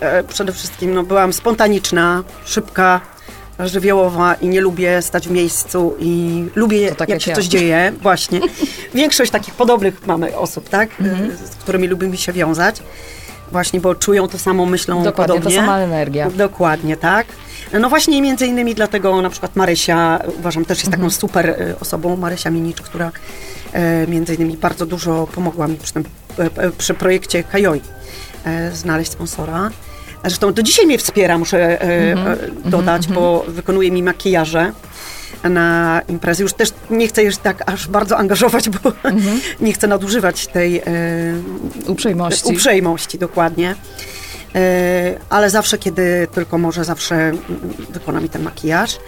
e, 0.00 0.24
przede 0.24 0.52
wszystkim 0.52 0.94
no, 0.94 1.02
byłam 1.02 1.32
spontaniczna, 1.32 2.22
szybka, 2.44 3.00
żywiołowa 3.58 4.34
i 4.34 4.48
nie 4.48 4.60
lubię 4.60 5.02
stać 5.02 5.28
w 5.28 5.30
miejscu 5.30 5.96
i 5.98 6.44
lubię, 6.54 6.88
tak 6.88 7.00
jak 7.00 7.08
jak 7.08 7.22
się 7.22 7.30
ja. 7.30 7.36
coś 7.36 7.44
dzieje. 7.44 7.92
Właśnie. 8.02 8.40
Większość 8.94 9.30
takich 9.30 9.54
podobnych 9.54 10.06
mamy 10.06 10.36
osób, 10.36 10.68
tak? 10.68 10.90
E, 11.00 11.36
Z 11.46 11.54
którymi 11.56 11.88
lubimy 11.88 12.16
się 12.16 12.32
wiązać. 12.32 12.82
Właśnie, 13.52 13.80
bo 13.80 13.94
czują 13.94 14.28
to 14.28 14.38
samo, 14.38 14.66
myślą 14.66 15.02
Dokładnie, 15.02 15.34
podobnie. 15.34 15.56
to 15.56 15.62
sama 15.62 15.78
energia. 15.78 16.30
Dokładnie, 16.30 16.96
tak. 16.96 17.26
No 17.80 17.88
właśnie 17.88 18.22
między 18.22 18.46
innymi 18.46 18.74
dlatego 18.74 19.22
na 19.22 19.30
przykład 19.30 19.56
Marysia, 19.56 20.20
uważam, 20.38 20.64
też 20.64 20.78
jest 20.78 20.90
taką 20.90 21.10
super 21.10 21.50
e, 21.50 21.74
osobą, 21.80 22.16
Marysia 22.16 22.50
Minicz, 22.50 22.82
która 22.82 23.12
e, 23.72 24.06
między 24.06 24.34
innymi 24.34 24.56
bardzo 24.56 24.86
dużo 24.86 25.26
pomogła 25.34 25.68
mi 25.68 25.76
przy, 25.76 25.92
tym, 25.92 26.04
e, 26.38 26.70
przy 26.70 26.94
projekcie 26.94 27.44
Kajoi 27.44 27.80
znaleźć 28.72 29.10
sponsora. 29.10 29.70
Zresztą 30.24 30.52
do 30.52 30.62
dzisiaj 30.62 30.86
mnie 30.86 30.98
wspiera, 30.98 31.38
muszę 31.38 31.82
e, 31.82 32.16
dodać, 32.64 33.08
bo 33.08 33.44
wykonuje 33.48 33.90
mi 33.90 34.02
makijaże 34.02 34.72
na 35.48 36.00
imprezy. 36.08 36.42
Już 36.42 36.52
też 36.52 36.68
nie 36.90 37.08
chcę 37.08 37.22
już 37.22 37.36
tak 37.36 37.70
aż 37.70 37.88
bardzo 37.88 38.18
angażować, 38.18 38.68
bo 38.68 38.92
nie 39.66 39.72
chcę 39.72 39.86
nadużywać 39.86 40.46
tej 40.46 40.78
e, 40.78 40.82
Uprzejmości. 41.86 42.52
Uprzejmości, 42.52 43.18
dokładnie. 43.18 43.74
E, 44.54 45.18
ale 45.30 45.50
zawsze, 45.50 45.78
kiedy 45.78 46.28
tylko 46.34 46.58
może, 46.58 46.84
zawsze 46.84 47.14
mm, 47.14 47.40
wykona 47.90 48.20
mi 48.20 48.28
ten 48.28 48.42
makijaż. 48.42 48.98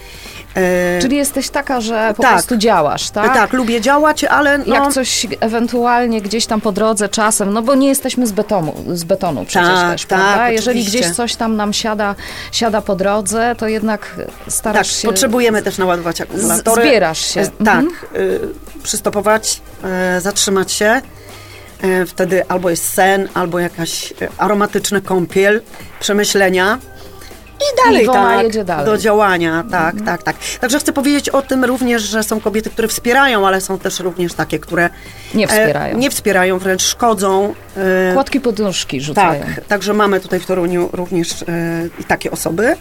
E, 0.57 0.99
Czyli 1.03 1.17
jesteś 1.17 1.51
taka, 1.51 1.81
że 1.81 2.15
po 2.17 2.23
Tak. 2.23 2.33
prostu 2.33 2.57
działasz, 2.57 3.11
tak? 3.11 3.35
tak? 3.35 3.53
lubię 3.53 3.81
działać, 3.81 4.25
ale 4.25 4.59
no, 4.59 4.75
Jak 4.75 4.93
coś 4.93 5.27
ewentualnie 5.41 6.21
gdzieś 6.23 6.47
tam 6.47 6.61
po 6.61 6.73
drodze 6.73 7.09
czasem, 7.09 7.53
no 7.53 7.63
bo 7.63 7.75
nie 7.75 7.89
jesteśmy 7.89 8.27
z 8.27 8.33
betonu, 8.33 8.75
z 8.93 9.05
betonu 9.05 9.45
przecież 9.45 9.69
Tak, 9.69 9.91
też, 9.93 10.05
tak, 10.07 10.19
prawda? 10.21 10.51
Jeżeli 10.51 10.81
oczywiście. 10.81 10.99
gdzieś 11.01 11.17
coś 11.17 11.37
tam 11.37 11.57
nam 11.57 11.73
siada, 11.73 12.15
siada 12.53 12.81
po 12.83 12.97
drodze, 12.97 13.55
to 13.59 13.69
jednak 13.69 14.15
tak, 14.17 14.53
starasz 14.53 14.97
się... 14.97 15.09
potrzebujemy 15.09 15.63
też 15.63 15.79
naładować 15.79 16.21
akumulatory. 16.21 16.83
zbierasz 16.83 17.35
się. 17.35 17.41
E, 17.41 17.65
Tak, 17.65 17.85
przystopować, 18.83 19.61
e, 19.85 20.21
zatrzymać 20.21 20.73
się. 20.73 21.03
Wtedy 22.07 22.49
albo 22.49 22.71
jest 22.71 22.93
sen, 22.95 23.29
albo 23.35 23.59
jakaś 23.59 24.15
aromatyczna 24.39 25.01
kąpiel, 25.01 25.63
przemyślenia. 26.01 26.79
I 27.61 27.85
dalej, 27.87 28.03
Iwona 28.05 28.35
tak, 28.35 28.43
jedzie 28.47 28.65
dalej. 28.65 28.87
do 28.87 28.99
działania, 28.99 29.65
tak, 29.71 29.95
tak, 30.07 30.23
tak. 30.23 30.37
Także 30.61 30.79
chcę 30.81 30.93
powiedzieć 30.93 31.29
o 31.29 31.43
tym 31.43 31.65
również, 31.65 32.03
że 32.03 32.23
są 32.23 32.41
kobiety, 32.41 32.71
które 32.71 32.89
wspierają, 32.89 33.47
ale 33.47 33.61
są 33.61 33.79
też 33.79 34.01
również 34.01 34.35
takie, 34.35 34.59
które 34.59 34.91
Nie 35.35 35.45
e, 35.45 35.49
wspierają. 35.49 35.99
nie 35.99 36.11
wspierają, 36.11 36.59
wręcz 36.59 36.83
szkodzą. 36.83 37.55
e, 37.77 38.15
Kładki 38.15 38.41
poduszki 38.41 39.01
rzucają. 39.01 39.43
tak, 39.57 39.65
także 39.65 39.95
mamy 39.95 40.21
tutaj 40.21 40.41
w 40.41 40.47
Toruniu 40.47 40.89
również 40.93 41.43
e, 41.43 41.47
i 42.01 42.05
takie 42.05 42.31
osoby. 42.31 42.77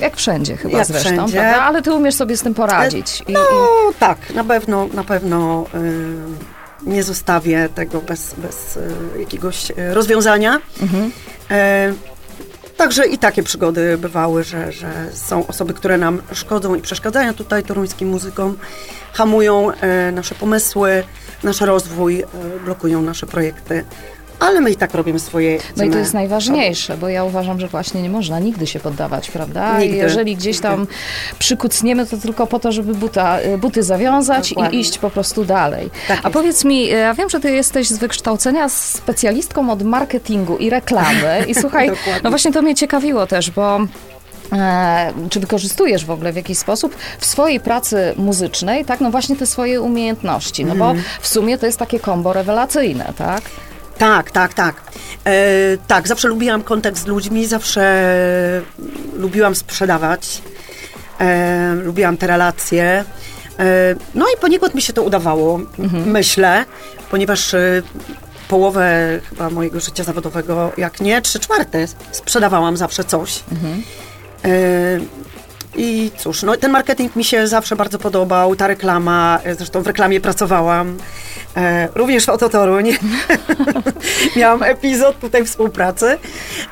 Jak 0.00 0.16
wszędzie 0.16 0.56
chyba 0.56 0.78
Jak 0.78 0.86
zresztą, 0.86 1.10
wszędzie. 1.10 1.38
prawda? 1.38 1.62
Ale 1.62 1.82
ty 1.82 1.92
umiesz 1.92 2.14
sobie 2.14 2.36
z 2.36 2.42
tym 2.42 2.54
poradzić. 2.54 3.20
I, 3.28 3.32
No 3.32 3.40
i 3.40 3.94
tak, 3.98 4.18
na 4.34 4.44
pewno, 4.44 4.88
na 4.94 5.04
pewno 5.04 5.66
y, 6.84 6.90
nie 6.90 7.02
zostawię 7.02 7.68
tego 7.74 8.00
bez, 8.00 8.34
bez 8.34 8.76
y, 8.76 8.80
jakiegoś 9.20 9.72
rozwiązania. 9.92 10.60
Mhm. 10.82 11.12
E, 11.50 11.92
Także 12.80 13.06
i 13.06 13.18
takie 13.18 13.42
przygody 13.42 13.98
bywały, 13.98 14.44
że, 14.44 14.72
że 14.72 14.88
są 15.12 15.46
osoby, 15.46 15.74
które 15.74 15.98
nam 15.98 16.22
szkodzą 16.32 16.74
i 16.74 16.80
przeszkadzają 16.80 17.34
tutaj 17.34 17.62
toruńskim 17.62 18.08
muzykom, 18.08 18.56
hamują 19.12 19.70
e, 19.70 20.12
nasze 20.12 20.34
pomysły, 20.34 21.04
nasz 21.42 21.60
rozwój, 21.60 22.20
e, 22.20 22.26
blokują 22.64 23.02
nasze 23.02 23.26
projekty, 23.26 23.84
ale 24.40 24.60
my 24.60 24.70
i 24.70 24.76
tak 24.76 24.94
robimy 24.94 25.18
swoje. 25.18 25.58
No 25.76 25.84
i 25.84 25.90
to 25.90 25.98
jest 25.98 26.14
najważniejsze, 26.14 26.96
bo 26.96 27.08
ja 27.08 27.24
uważam, 27.24 27.60
że 27.60 27.68
właśnie 27.68 28.02
nie 28.02 28.10
można 28.10 28.38
nigdy 28.38 28.66
się 28.66 28.80
poddawać, 28.80 29.30
prawda? 29.30 29.78
Nigdy, 29.78 29.96
Jeżeli 29.96 30.36
gdzieś 30.36 30.60
tam 30.60 30.86
przykucniemy, 31.38 32.06
to 32.06 32.16
tylko 32.16 32.46
po 32.46 32.58
to, 32.58 32.72
żeby 32.72 32.94
buta, 32.94 33.40
y, 33.40 33.58
buty 33.58 33.82
zawiązać 33.82 34.48
Dokładnie. 34.48 34.78
i 34.78 34.80
iść 34.80 34.98
po 34.98 35.10
prostu 35.10 35.44
dalej. 35.44 35.90
Tak 36.08 36.18
A 36.18 36.28
jest. 36.28 36.32
powiedz 36.32 36.64
mi, 36.64 36.84
y, 36.84 36.96
ja 36.96 37.14
wiem, 37.14 37.30
że 37.30 37.40
ty 37.40 37.50
jesteś 37.50 37.88
z 37.88 37.98
wykształcenia 37.98 38.68
specjalistką 38.68 39.70
od 39.70 39.82
marketingu 39.82 40.56
i 40.56 40.70
reklamy 40.70 41.44
i 41.48 41.54
słuchaj, 41.54 41.90
no 42.24 42.30
właśnie 42.30 42.52
to 42.52 42.62
mnie 42.62 42.74
ciekawiło 42.74 43.26
też, 43.26 43.50
bo 43.50 43.80
E, 44.52 45.12
czy 45.30 45.40
wykorzystujesz 45.40 46.04
w 46.04 46.10
ogóle 46.10 46.32
w 46.32 46.36
jakiś 46.36 46.58
sposób 46.58 46.96
w 47.18 47.26
swojej 47.26 47.60
pracy 47.60 48.14
muzycznej, 48.16 48.84
tak, 48.84 49.00
no 49.00 49.10
właśnie 49.10 49.36
te 49.36 49.46
swoje 49.46 49.80
umiejętności, 49.80 50.64
no 50.64 50.72
Mhm. 50.72 50.96
bo 50.96 51.02
w 51.20 51.28
sumie 51.28 51.58
to 51.58 51.66
jest 51.66 51.78
takie 51.78 52.00
kombo 52.00 52.32
rewelacyjne, 52.32 53.12
tak? 53.18 53.42
Tak, 54.00 54.30
tak, 54.30 54.54
tak. 54.54 54.74
E, 55.26 55.76
tak, 55.86 56.08
zawsze 56.08 56.28
lubiłam 56.28 56.62
kontakt 56.62 56.98
z 56.98 57.06
ludźmi, 57.06 57.46
zawsze 57.46 57.82
lubiłam 59.14 59.54
sprzedawać, 59.54 60.42
e, 61.20 61.74
lubiłam 61.74 62.16
te 62.16 62.26
relacje. 62.26 63.04
E, 63.58 63.94
no 64.14 64.26
i 64.26 64.40
poniekąd 64.40 64.74
mi 64.74 64.82
się 64.82 64.92
to 64.92 65.02
udawało, 65.02 65.60
myślę, 66.06 66.64
ponieważ 67.10 67.54
e, 67.54 67.82
połowę 68.48 69.20
chyba 69.30 69.50
mojego 69.50 69.80
życia 69.80 70.04
zawodowego, 70.04 70.72
jak 70.76 71.00
nie 71.00 71.22
trzy 71.22 71.40
czwarte, 71.40 71.86
sprzedawałam 72.12 72.76
zawsze 72.76 73.04
coś. 73.04 73.40
E, 74.44 74.50
I 75.76 76.10
cóż, 76.18 76.42
no 76.42 76.56
ten 76.56 76.70
marketing 76.70 77.16
mi 77.16 77.24
się 77.24 77.46
zawsze 77.46 77.76
bardzo 77.76 77.98
podobał, 77.98 78.56
ta 78.56 78.66
reklama, 78.66 79.38
e, 79.44 79.54
zresztą 79.54 79.82
w 79.82 79.86
reklamie 79.86 80.20
pracowałam, 80.20 80.96
e, 81.56 81.88
również 81.94 82.26
w 82.26 82.28
Ototoruń. 82.28 82.90
Miałam 84.36 84.62
epizod 84.62 85.20
tutaj 85.20 85.44
współpracy, 85.44 86.18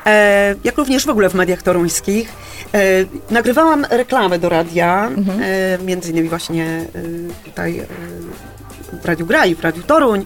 e, 0.05 0.55
jak 0.63 0.77
również 0.77 1.05
w 1.05 1.09
ogóle 1.09 1.29
w 1.29 1.33
mediach 1.33 1.63
toruńskich. 1.63 2.29
E, 2.73 3.05
nagrywałam 3.29 3.85
reklamy 3.89 4.39
do 4.39 4.49
radia, 4.49 5.09
e, 5.41 5.77
między 5.85 6.11
innymi 6.11 6.29
właśnie 6.29 6.65
e, 6.65 7.45
tutaj 7.45 7.81
Radiu 9.03 9.25
Graj, 9.25 9.55
w 9.55 9.61
Radiu 9.61 9.83
Toruń. 9.83 10.25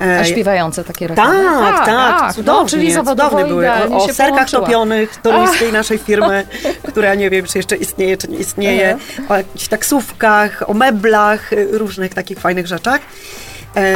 A 0.00 0.04
E, 0.04 0.24
śpiewające 0.24 0.84
takie 0.84 1.08
reklamy? 1.08 1.44
tak, 1.44 1.86
tak, 1.86 2.34
cudownie, 2.34 2.62
no, 2.62 2.68
czyli 2.68 2.94
cudowne 2.94 3.44
były. 3.44 3.70
O, 3.72 3.96
o 3.96 4.00
serkach 4.08 4.28
połączyła. 4.34 4.62
topionych 4.62 5.16
toruńskiej 5.16 5.72
naszej 5.72 5.98
firmy, 5.98 6.46
która 6.88 7.14
nie 7.14 7.30
wiem, 7.30 7.46
czy 7.46 7.58
jeszcze 7.58 7.76
istnieje, 7.76 8.16
czy 8.16 8.28
nie 8.28 8.38
istnieje, 8.38 8.96
o 9.28 9.36
jakichś 9.36 9.68
taksówkach, 9.68 10.70
o 10.70 10.74
meblach, 10.74 11.50
różnych 11.70 12.14
takich 12.14 12.38
fajnych 12.38 12.66
rzeczach. 12.66 13.00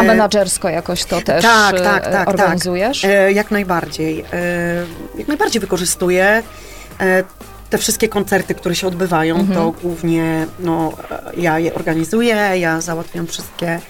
A 0.01 0.03
menadżersko 0.03 0.69
jakoś 0.69 1.05
to 1.05 1.21
też 1.21 1.43
tak, 1.43 1.81
tak, 1.81 2.13
tak, 2.13 2.29
organizujesz? 2.29 3.01
Tak. 3.03 3.11
Jak 3.35 3.51
najbardziej. 3.51 4.25
Jak 5.19 5.29
najbardziej 5.29 5.61
wykorzystuję 5.61 6.43
te 7.71 7.79
wszystkie 7.79 8.09
koncerty, 8.09 8.55
które 8.55 8.75
się 8.75 8.87
odbywają, 8.87 9.37
Mhm. 9.37 9.59
to 9.59 9.73
głównie 9.83 10.47
no, 10.61 10.93
ja 11.37 11.59
je 11.59 11.75
organizuję, 11.75 12.37
ja 12.59 12.81
załatwiam 12.81 13.27
wszystkie 13.27 13.81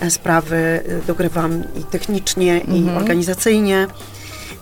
e, 0.00 0.10
sprawy, 0.10 0.56
e, 1.02 1.06
dogrywam 1.06 1.62
i 1.80 1.84
technicznie, 1.84 2.58
i 2.58 2.84
organizacyjnie. 2.96 3.86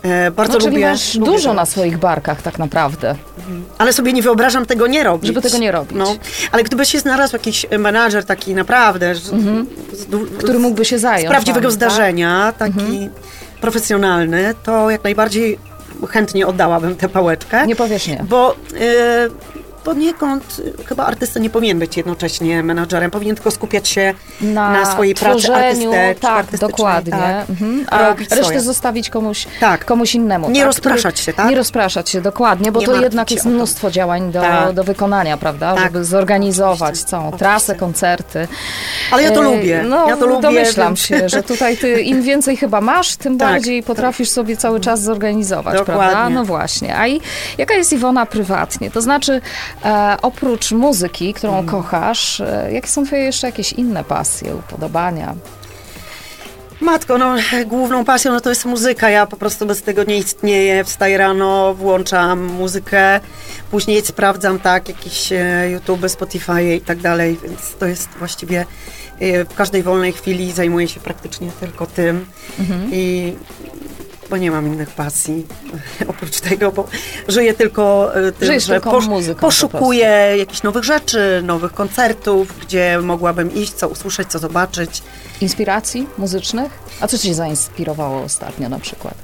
E, 0.02 0.30
bardzo 0.30 0.52
Mhm. 0.52 0.52
no, 0.52 0.58
czyli 0.60 0.70
lubię, 0.76 0.90
masz 0.90 1.14
lubię 1.14 1.32
dużo 1.32 1.48
to 1.48 1.54
na 1.54 1.66
swoich 1.66 1.98
barkach 1.98 2.42
tak 2.42 2.58
naprawdę. 2.58 3.14
ale 3.78 3.92
sobie 3.92 4.12
nie 4.12 4.22
wyobrażam 4.22 4.66
tego 4.66 4.86
nie 4.86 5.04
robić. 5.04 5.26
Żeby 5.26 5.42
tego 5.42 5.58
nie 5.58 5.72
robić. 5.72 5.92
No, 5.98 6.14
ale 6.52 6.62
gdyby 6.64 6.86
się 6.86 6.98
znalazł 6.98 7.32
jakiś 7.36 7.66
menadżer 7.78 8.24
taki 8.24 8.54
naprawdę, 8.54 9.14
z, 9.14 9.22
z, 9.22 9.32
Mhm. 9.32 9.66
Który 10.38 10.58
mógłby 10.58 10.84
się 10.84 10.98
z 10.98 11.02
zająć. 11.02 11.28
prawdziwego 11.28 11.68
wami, 11.68 11.80
tak? 11.80 11.90
zdarzenia, 11.90 12.52
taki 12.58 13.08
profesjonalny, 13.60 14.54
to 14.62 14.90
jak 14.90 15.04
najbardziej 15.04 15.58
chętnie 16.08 16.46
oddałabym 16.46 16.96
tę 16.96 17.08
pałeczkę. 17.08 17.66
Nie 17.66 17.76
powiesz 17.76 18.06
nie. 18.06 18.24
Bo 18.28 18.54
y, 18.54 19.59
poniekąd 19.84 20.56
y, 20.80 20.84
chyba 20.84 21.06
artysta 21.06 21.40
nie 21.40 21.50
powinien 21.50 21.78
być 21.78 21.96
jednocześnie 21.96 22.62
menadżerem, 22.62 23.10
powinien 23.10 23.36
tylko 23.36 23.50
skupiać 23.50 23.88
się 23.88 24.14
na, 24.40 24.92
swojej 24.92 25.14
pracy 25.14 25.42
tworzeniu, 25.42 25.90
artystycz- 25.92 26.18
tak, 26.20 26.30
artystycznej. 26.38 26.70
dokładnie. 26.70 27.12
Tak. 27.12 27.50
Mhm. 27.50 27.84
A 27.90 28.14
resztę 28.14 28.36
swoje. 28.44 28.60
zostawić 28.60 29.10
komuś, 29.10 29.46
Tak. 29.60 29.84
komuś 29.84 30.14
innemu. 30.14 30.50
Nie 30.50 30.60
tak, 30.60 30.66
rozpraszać 30.66 31.20
się, 31.20 31.32
tak? 31.32 31.48
Nie 31.50 31.56
rozpraszać 31.56 32.10
się, 32.10 32.20
dokładnie, 32.20 32.72
bo 32.72 32.80
Nie 32.80 32.86
to 32.86 33.00
jednak 33.00 33.30
jest 33.30 33.44
mnóstwo 33.46 33.90
działań 33.90 34.32
do, 34.32 34.40
Tak. 34.40 34.72
do 34.72 34.84
wykonania, 34.84 35.36
prawda? 35.36 35.74
Tak. 35.74 35.84
Żeby 35.84 36.04
zorganizować 36.04 36.80
Oczywiście. 36.82 37.06
całą 37.06 37.22
Oczywiście. 37.24 37.44
trasę, 37.44 37.74
koncerty. 37.74 38.48
Ale 39.12 39.22
ja 39.22 39.30
to 39.30 39.40
E, 39.40 39.44
lubię. 39.44 39.84
No, 39.88 40.08
ja 40.08 40.16
to 40.16 40.26
lubię. 40.26 40.42
domyślam 40.42 40.86
więc- 40.88 41.00
się, 41.00 41.28
że 41.28 41.42
tutaj 41.42 41.76
ty 41.76 42.00
im 42.02 42.22
więcej 42.22 42.56
chyba 42.56 42.80
masz, 42.80 43.16
tym 43.16 43.38
Tak, 43.38 43.48
bardziej 43.52 43.82
potrafisz 43.82 44.28
sobie 44.30 44.56
cały 44.56 44.80
czas 44.80 45.02
zorganizować, 45.02 45.78
Dokładnie. 45.78 46.02
prawda? 46.10 46.30
No 46.30 46.44
właśnie. 46.44 46.96
A 46.96 47.06
i 47.08 47.20
jaka 47.58 47.74
jest 47.74 47.92
Iwona 47.92 48.26
prywatnie? 48.26 48.90
To 48.90 49.00
znaczy, 49.00 49.40
e, 49.84 50.16
oprócz 50.22 50.72
muzyki, 50.72 51.34
którą 51.34 51.58
Mhm. 51.58 51.68
kochasz, 51.82 52.40
e, 52.40 52.68
jakie 52.72 52.88
są 52.88 53.06
twoje 53.06 53.22
jeszcze 53.22 53.46
jakieś 53.46 53.72
inne 53.72 54.04
pasje, 54.04 54.54
upodobania? 54.54 55.34
Matko, 56.80 57.18
no 57.18 57.34
główną 57.66 58.04
pasją 58.04 58.32
no, 58.32 58.40
to 58.40 58.48
jest 58.48 58.64
muzyka. 58.64 59.10
Ja 59.10 59.26
po 59.26 59.36
prostu 59.36 59.66
bez 59.66 59.82
tego 59.82 60.04
nie 60.04 60.16
istnieję. 60.18 60.84
Wstaję 60.84 61.18
rano, 61.18 61.74
włączam 61.74 62.44
muzykę, 62.44 63.20
później 63.70 64.02
sprawdzam 64.06 64.58
tak 64.58 64.88
jakieś 64.88 65.32
e, 65.32 65.70
YouTube, 65.70 66.08
Spotify 66.08 66.74
i 66.74 66.80
tak 66.80 66.98
dalej, 66.98 67.38
więc 67.42 67.74
to 67.78 67.86
jest 67.86 68.08
właściwie 68.18 68.66
e, 69.20 69.44
w 69.44 69.54
każdej 69.54 69.82
wolnej 69.82 70.12
chwili 70.12 70.52
zajmuję 70.52 70.88
się 70.88 71.00
praktycznie 71.00 71.50
tylko 71.60 71.86
tym 71.86 72.26
i 72.92 73.34
bo 74.30 74.36
nie 74.36 74.50
mam 74.50 74.66
innych 74.66 74.90
pasji 74.90 75.46
oprócz 76.08 76.40
tego, 76.40 76.72
bo 76.72 76.88
żyję 77.28 77.54
tylko 77.54 78.14
e, 78.14 78.32
tym, 78.32 78.46
Żyjesz 78.46 78.66
że 78.66 78.72
tylko 78.80 79.00
muzyką 79.00 79.40
po 79.40 79.46
poszukuję 79.46 80.34
jakichś 80.36 80.62
nowych 80.62 80.84
rzeczy, 80.84 81.42
nowych 81.44 81.72
koncertów, 81.72 82.54
gdzie 82.60 82.98
mogłabym 83.02 83.54
iść, 83.54 83.72
co 83.72 83.88
usłyszeć, 83.88 84.28
co 84.28 84.38
zobaczyć. 84.38 85.02
Inspiracji 85.40 86.06
muzycznych? 86.18 86.72
A 87.00 87.06
co 87.06 87.18
cię 87.18 87.34
zainspirowało 87.34 88.22
ostatnio 88.22 88.68
na 88.68 88.78
przykład? 88.78 89.14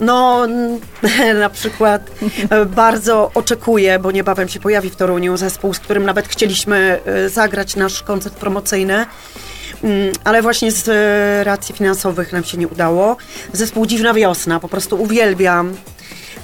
No, 0.00 0.46
na 1.40 1.50
przykład 1.50 2.10
e, 2.50 2.66
bardzo 2.66 3.30
oczekuję, 3.34 3.98
bo 3.98 4.10
niebawem 4.10 4.48
się 4.48 4.60
pojawi 4.60 4.90
w 4.90 4.96
Toruniu 4.96 5.36
zespół, 5.36 5.74
z 5.74 5.78
którym 5.78 6.04
nawet 6.04 6.28
chcieliśmy 6.28 7.00
e, 7.04 7.28
zagrać 7.28 7.76
nasz 7.76 8.02
koncert 8.02 8.34
promocyjny. 8.34 9.06
Mm, 9.82 10.12
Ale 10.24 10.42
właśnie 10.42 10.72
z 10.72 10.88
e, 10.88 11.44
racji 11.44 11.74
finansowych 11.74 12.32
nam 12.32 12.44
się 12.44 12.58
nie 12.58 12.68
udało. 12.68 13.16
Zespół 13.52 13.86
Dziwna 13.86 14.14
Wiosna, 14.14 14.60
po 14.60 14.68
prostu 14.68 15.02
uwielbiam 15.02 15.74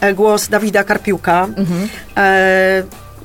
e, 0.01 0.15
głos 0.15 0.49
Dawida 0.49 0.85
Karpiuka. 0.85 1.49
E, 2.17 2.83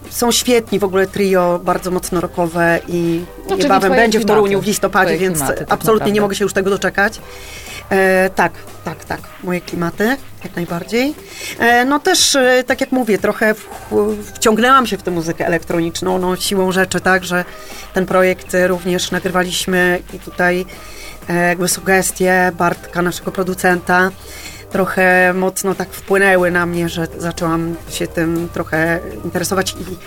są 0.09 0.31
świetni, 0.31 0.79
w 0.79 0.83
ogóle 0.83 1.07
trio 1.07 1.59
bardzo 1.63 1.91
mocno 1.91 2.21
rockowe 2.21 2.79
i 2.88 3.21
No, 3.43 3.49
czyli 3.49 3.63
niebawem 3.63 3.91
będzie 3.91 4.19
w 4.19 4.25
Toruniu 4.25 4.61
w 4.61 4.65
listopadzie, 4.65 5.17
więc 5.17 5.38
klimaty, 5.38 5.59
tak 5.59 5.73
absolutnie 5.73 6.05
nie 6.05 6.11
naprawdę. 6.11 6.21
mogę 6.21 6.35
się 6.35 6.45
już 6.45 6.53
tego 6.53 6.69
doczekać. 6.69 7.21
E, 7.93 8.29
tak, 8.29 8.53
tak, 8.84 9.06
tak, 9.06 9.21
moje 9.43 9.62
klimaty, 9.62 10.17
jak 10.43 10.56
najbardziej. 10.56 11.15
E, 11.60 11.86
no 11.86 11.99
też, 11.99 12.36
e, 12.36 12.63
tak 12.67 12.82
jak 12.82 12.91
mówię, 12.91 13.17
trochę 13.17 13.53
w, 13.53 13.67
wciągnęłam 14.34 14.88
się 14.88 14.97
w 14.97 15.03
tę 15.03 15.12
muzykę 15.12 15.47
elektroniczną, 15.47 16.17
no 16.17 16.36
siłą 16.36 16.71
rzeczy, 16.71 16.99
tak, 16.99 17.23
że 17.23 17.45
ten 17.93 18.06
projekt 18.06 18.56
e, 18.56 18.67
również 18.67 19.12
nagrywaliśmy 19.12 19.99
i 20.13 20.19
tutaj 20.19 20.65
e, 21.29 21.34
jakby 21.47 21.67
sugestie 21.67 22.51
Bartka, 22.58 23.01
naszego 23.01 23.32
producenta, 23.32 24.12
trochę 24.71 25.34
mocno 25.34 25.75
tak 25.75 25.89
wpłynęły 25.89 26.51
na 26.51 26.65
mnie, 26.65 26.89
że 26.89 27.08
zaczęłam 27.17 27.75
się 27.89 28.08
tym 28.08 28.49
trochę 28.53 28.99
interesować 29.23 29.71
i 29.71 29.97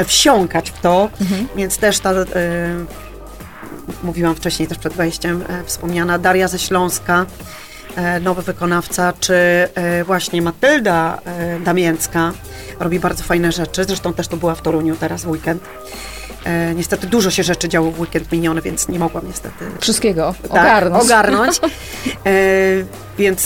e, 0.00 0.04
wsiąkać 0.04 0.70
w 0.70 0.80
to, 0.80 1.10
więc 1.56 1.78
też 1.78 1.98
ta... 2.00 2.14
Mówiłam 4.02 4.34
wcześniej 4.34 4.68
też 4.68 4.78
przed 4.78 4.92
wejściem, 4.92 5.44
e, 5.48 5.64
wspomniana 5.64 6.18
Daria 6.18 6.48
ze 6.48 6.58
Śląska, 6.58 7.26
e, 7.96 8.20
nowy 8.20 8.42
wykonawca, 8.42 9.12
czy 9.20 9.34
e, 9.34 9.68
właśnie 10.04 10.42
Matylda 10.42 11.18
Damięcka 11.64 12.32
robi 12.80 13.00
bardzo 13.00 13.24
fajne 13.24 13.52
rzeczy, 13.52 13.84
zresztą 13.84 14.12
też 14.12 14.28
to 14.28 14.36
była 14.36 14.54
w 14.54 14.62
Toruniu 14.62 14.96
teraz 14.96 15.24
w 15.24 15.28
weekend. 15.28 15.62
Niestety 16.74 17.06
dużo 17.06 17.30
się 17.30 17.42
rzeczy 17.42 17.68
działo 17.68 17.90
w 17.90 18.00
weekend 18.00 18.32
miniony, 18.32 18.62
więc 18.62 18.88
nie 18.88 18.98
mogłam 18.98 19.26
niestety 19.26 19.64
Wszystkiego 19.80 20.34
tak, 20.42 20.50
ogarnąć. 20.50 21.04
ogarnąć. 21.04 21.60
Więc 23.18 23.40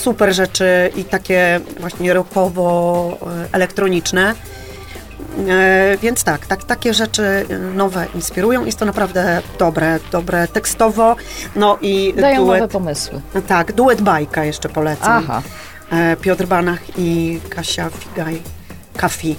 super 0.00 0.34
rzeczy 0.34 0.90
i 0.96 1.04
takie 1.04 1.60
właśnie 1.80 2.14
rockowo-elektroniczne. 2.14 4.34
E, 5.48 5.96
więc 6.02 6.24
tak, 6.24 6.46
tak, 6.46 6.64
takie 6.64 6.94
rzeczy 6.94 7.22
e, 7.50 7.58
nowe 7.58 8.06
inspirują. 8.14 8.64
Jest 8.64 8.78
to 8.78 8.84
naprawdę 8.84 9.42
dobre, 9.58 9.98
dobre 10.12 10.48
tekstowo. 10.48 11.16
No 11.56 11.78
i 11.80 12.14
Dają 12.14 12.46
nowe 12.46 12.58
duet, 12.58 12.70
pomysły. 12.70 13.20
tak, 13.48 13.72
duet 13.72 14.02
bajka 14.02 14.44
jeszcze 14.44 14.68
polecam. 14.68 15.12
Aha. 15.24 15.42
E, 15.92 16.16
Piotr 16.16 16.46
Banach 16.46 16.80
i 16.98 17.40
Kasia 17.50 17.90
Figaj, 17.90 18.42
Kafi. 18.96 19.36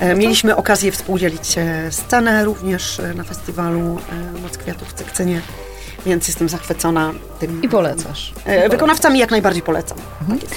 E, 0.00 0.14
Mieliśmy 0.14 0.56
okazję 0.56 0.92
współdzielić 0.92 1.58
e, 1.58 1.92
scenę 1.92 2.44
również 2.44 3.00
e, 3.00 3.14
na 3.14 3.24
festiwalu 3.24 3.98
e, 4.36 4.40
Moc 4.42 4.58
Kwiatów 4.58 4.88
w 4.88 4.92
Cekcynie, 4.92 5.40
więc 6.06 6.28
jestem 6.28 6.48
zachwycona 6.48 7.12
tym. 7.38 7.62
I 7.62 7.68
polecasz. 7.68 8.32
E, 8.44 8.68
Wykonawcami 8.68 9.18
jak 9.18 9.30
najbardziej 9.30 9.62
polecam. 9.62 9.98
Jest. 10.42 10.54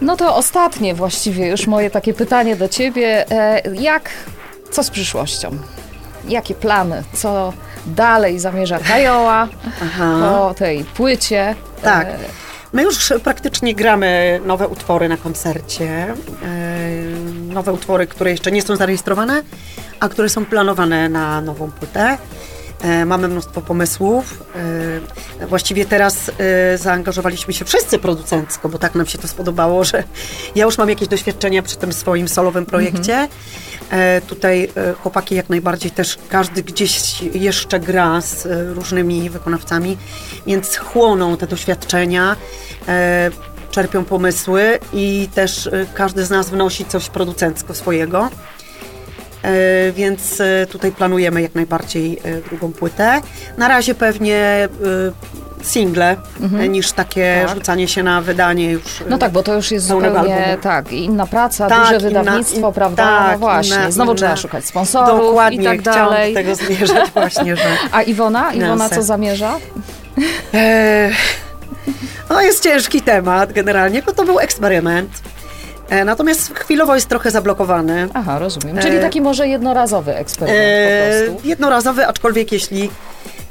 No 0.00 0.16
to 0.16 0.36
ostatnie 0.36 0.94
właściwie 0.94 1.48
już 1.48 1.66
moje 1.66 1.90
takie 1.90 2.14
pytanie 2.14 2.56
do 2.56 2.68
ciebie. 2.68 3.30
E, 3.30 3.62
Jak, 3.74 4.10
co 4.70 4.82
z 4.84 4.90
przyszłością? 4.90 5.50
Jakie 6.28 6.54
plany? 6.54 7.02
Co 7.12 7.52
dalej 7.86 8.38
zamierza 8.38 8.78
Kajoła 8.78 9.48
po 10.20 10.54
tej 10.54 10.84
płycie? 10.84 11.54
Tak. 11.82 12.06
E, 12.06 12.16
My 12.72 12.82
już 12.82 13.12
praktycznie 13.24 13.74
gramy 13.74 14.40
nowe 14.46 14.68
utwory 14.68 15.08
na 15.08 15.16
koncercie. 15.16 15.88
E, 15.90 16.14
Nowe 17.54 17.72
utwory, 17.72 18.06
które 18.06 18.30
jeszcze 18.30 18.52
nie 18.52 18.62
są 18.62 18.76
zarejestrowane, 18.76 19.42
a 20.00 20.08
które 20.08 20.28
są 20.28 20.44
planowane 20.44 21.08
na 21.08 21.40
nową 21.40 21.70
płytę. 21.70 22.18
E, 22.84 23.04
Mamy 23.04 23.28
mnóstwo 23.28 23.60
pomysłów. 23.60 24.44
E, 25.40 25.46
Właściwie 25.46 25.84
teraz 25.86 26.30
e, 26.38 26.78
zaangażowaliśmy 26.78 27.54
się 27.54 27.64
wszyscy 27.64 27.98
producencko, 27.98 28.68
bo 28.68 28.78
tak 28.78 28.94
nam 28.94 29.06
się 29.06 29.18
to 29.18 29.28
spodobało, 29.28 29.84
że 29.84 30.04
ja 30.54 30.64
już 30.64 30.78
mam 30.78 30.88
jakieś 30.88 31.08
doświadczenia 31.08 31.62
przy 31.62 31.76
tym 31.76 31.92
swoim 31.92 32.28
solowym 32.28 32.66
projekcie. 32.66 33.28
E, 33.90 34.20
Tutaj 34.20 34.68
chłopaki 35.02 35.34
jak 35.34 35.48
najbardziej 35.48 35.90
też 35.90 36.18
każdy 36.28 36.62
gdzieś 36.62 37.22
jeszcze 37.22 37.80
gra 37.80 38.20
z 38.20 38.46
różnymi 38.76 39.30
wykonawcami, 39.30 39.96
więc 40.46 40.76
chłoną 40.76 41.36
te 41.36 41.46
doświadczenia, 41.46 42.36
czerpią 43.70 44.04
pomysły 44.04 44.78
i 44.92 45.28
też 45.34 45.70
każdy 45.94 46.24
z 46.24 46.30
nas 46.30 46.50
wnosi 46.50 46.84
coś 46.84 47.10
producencko 47.10 47.74
swojego. 47.74 48.30
E, 49.44 49.92
Więc 49.92 50.40
e, 50.40 50.66
tutaj 50.66 50.92
planujemy 50.92 51.42
jak 51.42 51.54
najbardziej 51.54 52.18
e, 52.24 52.40
drugą 52.40 52.72
płytę. 52.72 53.20
Na 53.58 53.68
razie 53.68 53.94
pewnie 53.94 54.68
single 55.62 56.16
niż 56.68 56.92
takie 56.92 57.44
Tak. 57.46 57.54
rzucanie 57.56 57.88
się 57.88 58.02
na 58.02 58.20
wydanie 58.22 58.72
już. 58.72 58.82
No 59.08 59.18
tak, 59.18 59.32
bo 59.32 59.42
to 59.42 59.54
już 59.54 59.70
jest 59.70 59.86
zupełnie 59.86 60.18
albumu. 60.18 60.62
tak, 60.62 60.92
inna 60.92 61.26
praca, 61.26 61.68
Tak, 61.68 61.78
duże 61.82 61.96
inna- 61.96 62.18
wydawnictwo, 62.20 62.68
in- 62.68 62.74
prawda? 62.74 63.04
tak, 63.04 63.32
no 63.32 63.38
właśnie. 63.38 63.76
inne- 63.76 63.92
Znowu 63.92 64.10
inne- 64.12 64.16
trzeba 64.18 64.36
szukać 64.36 64.64
sponsorów 64.64 65.20
Dokładnie, 65.26 65.58
i 65.62 65.64
tak 65.64 65.82
dalej. 65.82 66.34
tego 66.34 66.54
zmierzać 66.54 67.10
właśnie, 67.14 67.56
że 67.56 67.62
A 67.92 68.02
Iwona? 68.02 68.52
Iwona 68.52 68.88
co 68.88 69.02
zamierza? 69.02 69.56
e, 70.54 71.10
no 72.30 72.40
jest 72.42 72.62
ciężki 72.62 73.02
temat 73.02 73.52
generalnie, 73.52 74.02
bo 74.02 74.12
to 74.12 74.24
był 74.24 74.38
eksperyment. 74.40 75.10
E, 75.88 76.04
natomiast 76.04 76.54
chwilowo 76.58 76.94
jest 76.94 77.08
trochę 77.08 77.30
zablokowany. 77.30 78.08
Aha, 78.14 78.38
rozumiem. 78.38 78.78
Czyli 78.78 78.96
E, 78.96 79.00
taki 79.00 79.20
może 79.20 79.48
jednorazowy 79.48 80.16
eksperyment 80.16 80.60
E, 80.62 81.20
po 81.26 81.30
prostu. 81.32 81.48
jednorazowy, 81.48 82.06
aczkolwiek 82.06 82.52
jeśli 82.52 82.90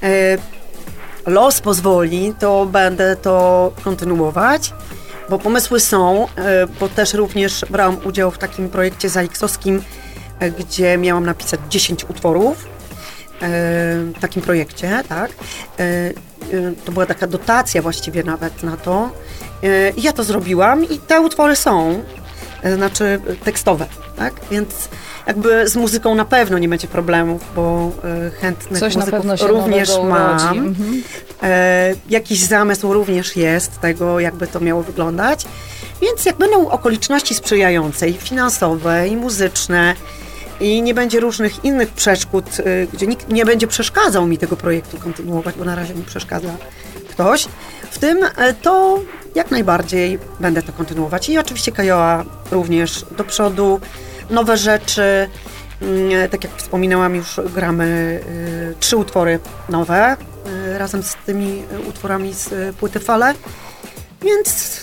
e, 0.04 0.38
los 1.28 1.62
pozwoli, 1.62 2.34
to 2.40 2.66
będę 2.66 3.16
to 3.16 3.72
kontynuować, 3.84 4.74
bo 5.30 5.40
pomysły 5.40 5.80
są, 5.80 6.28
e, 6.38 6.68
bo 6.80 6.90
też 6.90 7.14
również 7.14 7.66
brałam 7.70 7.98
udział 8.06 8.32
w 8.32 8.38
takim 8.38 8.70
projekcie 8.70 9.10
ZAX-owskim, 9.10 9.82
e, 10.40 10.52
gdzie 10.52 10.98
miałam 10.98 11.26
napisać 11.26 11.60
10 11.70 12.04
utworów. 12.10 12.58
e, 12.64 12.66
W 14.16 14.20
takim 14.22 14.42
projekcie, 14.42 15.04
tak. 15.10 15.32
E, 15.80 15.84
e, 15.84 16.12
To 16.86 16.92
była 16.92 17.06
taka 17.06 17.28
dotacja 17.28 17.82
właściwie 17.82 18.24
nawet 18.24 18.64
na 18.64 18.78
to. 18.78 19.10
E, 19.64 19.68
ja 19.98 20.14
to 20.14 20.24
zrobiłam 20.24 20.84
i 20.90 21.00
te 21.00 21.22
utwory 21.22 21.56
są, 21.56 21.90
e, 21.92 22.23
znaczy 22.76 23.04
e, 23.28 23.36
tekstowe, 23.36 23.86
tak? 24.18 24.34
Więc 24.52 24.90
jakby 25.28 25.70
z 25.70 25.76
muzyką 25.76 26.16
na 26.16 26.26
pewno 26.26 26.58
nie 26.58 26.70
będzie 26.70 26.88
problemów, 26.88 27.42
bo 27.56 27.92
e, 28.04 28.30
chętnych 28.30 28.80
Coś 28.80 28.96
na 28.96 29.00
muzyków 29.00 29.20
pewno 29.20 29.38
się 29.38 29.48
również 29.48 29.90
mam. 30.10 30.58
Mhm. 30.58 31.04
E, 31.44 31.94
jakiś 32.10 32.40
zamysł 32.40 32.94
również 32.94 33.36
jest 33.36 33.80
tego, 33.82 34.20
jakby 34.20 34.48
to 34.48 34.60
miało 34.60 34.84
wyglądać. 34.84 35.46
Więc 36.02 36.26
jak 36.26 36.36
będą 36.36 36.70
okoliczności 36.70 37.36
sprzyjające 37.36 38.10
i 38.10 38.14
finansowe, 38.14 39.08
i 39.08 39.18
muzyczne, 39.18 39.96
i 40.60 40.82
nie 40.82 40.94
będzie 40.94 41.20
różnych 41.20 41.66
innych 41.66 41.90
przeszkód, 41.90 42.60
y, 42.60 42.88
gdzie 42.94 43.08
nikt 43.08 43.30
nie 43.30 43.46
będzie 43.46 43.68
przeszkadzał 43.68 44.28
mi 44.28 44.38
tego 44.38 44.58
projektu 44.58 44.98
kontynuować, 44.98 45.56
bo 45.56 45.66
na 45.66 45.76
razie 45.76 45.96
mi 45.96 46.04
przeszkadza 46.04 46.56
ktoś, 47.14 47.48
w 47.92 48.00
tym 48.00 48.18
e, 48.38 48.54
to 48.54 49.00
jak 49.36 49.52
najbardziej 49.52 50.20
będę 50.40 50.62
to 50.62 50.74
kontynuować. 50.74 51.30
I 51.30 51.38
oczywiście 51.38 51.72
Kajoa 51.72 52.24
również 52.52 53.06
do 53.18 53.24
przodu, 53.24 53.80
nowe 54.30 54.58
rzeczy. 54.58 55.30
Mm, 55.82 56.30
Tak 56.30 56.44
jak 56.44 56.56
wspominałam, 56.56 57.16
już 57.16 57.40
gramy 57.56 58.20
y, 58.72 58.76
trzy 58.80 58.98
utwory 58.98 59.40
nowe 59.70 60.18
razem 60.78 61.04
z 61.04 61.16
tymi 61.26 61.64
utworami 61.90 62.34
z 62.34 62.76
płyty 62.76 63.00
Fale, 63.00 63.34
więc 64.22 64.80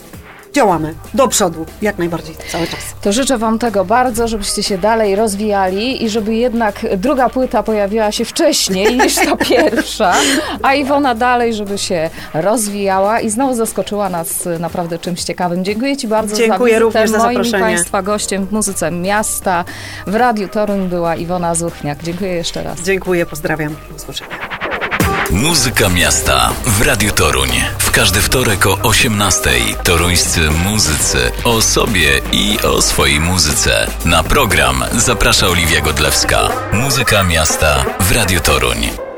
działamy 0.52 0.94
do 1.14 1.28
przodu 1.28 1.66
jak 1.82 1.98
najbardziej 1.98 2.36
cały 2.52 2.66
czas. 2.66 2.80
To 3.02 3.12
życzę 3.12 3.38
Wam 3.38 3.58
tego 3.58 3.84
bardzo, 3.84 4.28
żebyście 4.28 4.62
się 4.62 4.78
dalej 4.78 5.16
rozwijali 5.16 6.04
i 6.04 6.10
żeby 6.10 6.34
jednak 6.34 6.86
druga 6.96 7.28
płyta 7.28 7.62
pojawiła 7.62 8.12
się 8.12 8.24
wcześniej 8.24 8.96
niż 8.96 9.14
ta 9.14 9.36
pierwsza, 9.50 10.14
a 10.62 10.74
Iwona 10.74 11.14
dalej, 11.14 11.54
żeby 11.54 11.78
się 11.78 12.10
rozwijała 12.34 13.20
i 13.20 13.30
znowu 13.30 13.54
zaskoczyła 13.54 14.08
nas 14.08 14.48
naprawdę 14.60 14.98
czymś 14.98 15.22
ciekawym. 15.22 15.64
Dziękuję 15.64 15.96
Ci 15.96 16.08
bardzo 16.08 16.36
Dziękuję 16.36 16.74
za 16.74 16.80
również 16.80 17.10
za 17.10 17.18
Moim 17.18 17.34
zaproszenie. 17.34 17.64
Państwa 17.64 18.02
gościem 18.02 18.46
w 18.46 18.52
Muzyce 18.52 18.90
Miasta 18.90 19.64
w 20.06 20.14
Radiu 20.14 20.48
Toruń 20.48 20.88
była 20.88 21.16
Iwona 21.16 21.54
Zuchniak. 21.54 22.02
Dziękuję 22.02 22.30
jeszcze 22.30 22.62
raz. 22.62 22.82
Dziękuję, 22.82 23.26
pozdrawiam, 23.26 23.76
do 23.88 23.96
usłyszenia. 23.96 24.49
Muzyka 25.32 25.88
miasta 25.88 26.50
w 26.66 26.82
Radiu 26.82 27.12
Toruń. 27.12 27.50
W 27.78 27.90
każdy 27.90 28.20
wtorek 28.20 28.66
o 28.66 28.76
18:00 28.76 29.82
toruńscy 29.82 30.50
muzycy 30.50 31.32
o 31.44 31.62
sobie 31.62 32.20
i 32.32 32.58
o 32.60 32.82
swojej 32.82 33.20
muzyce. 33.20 33.90
Na 34.04 34.22
program 34.22 34.84
zaprasza 34.92 35.46
Oliwia 35.46 35.80
Godlewska. 35.80 36.48
Muzyka 36.72 37.24
miasta 37.24 37.84
w 38.00 38.12
Radiu 38.12 38.40
Toruń. 38.40 39.09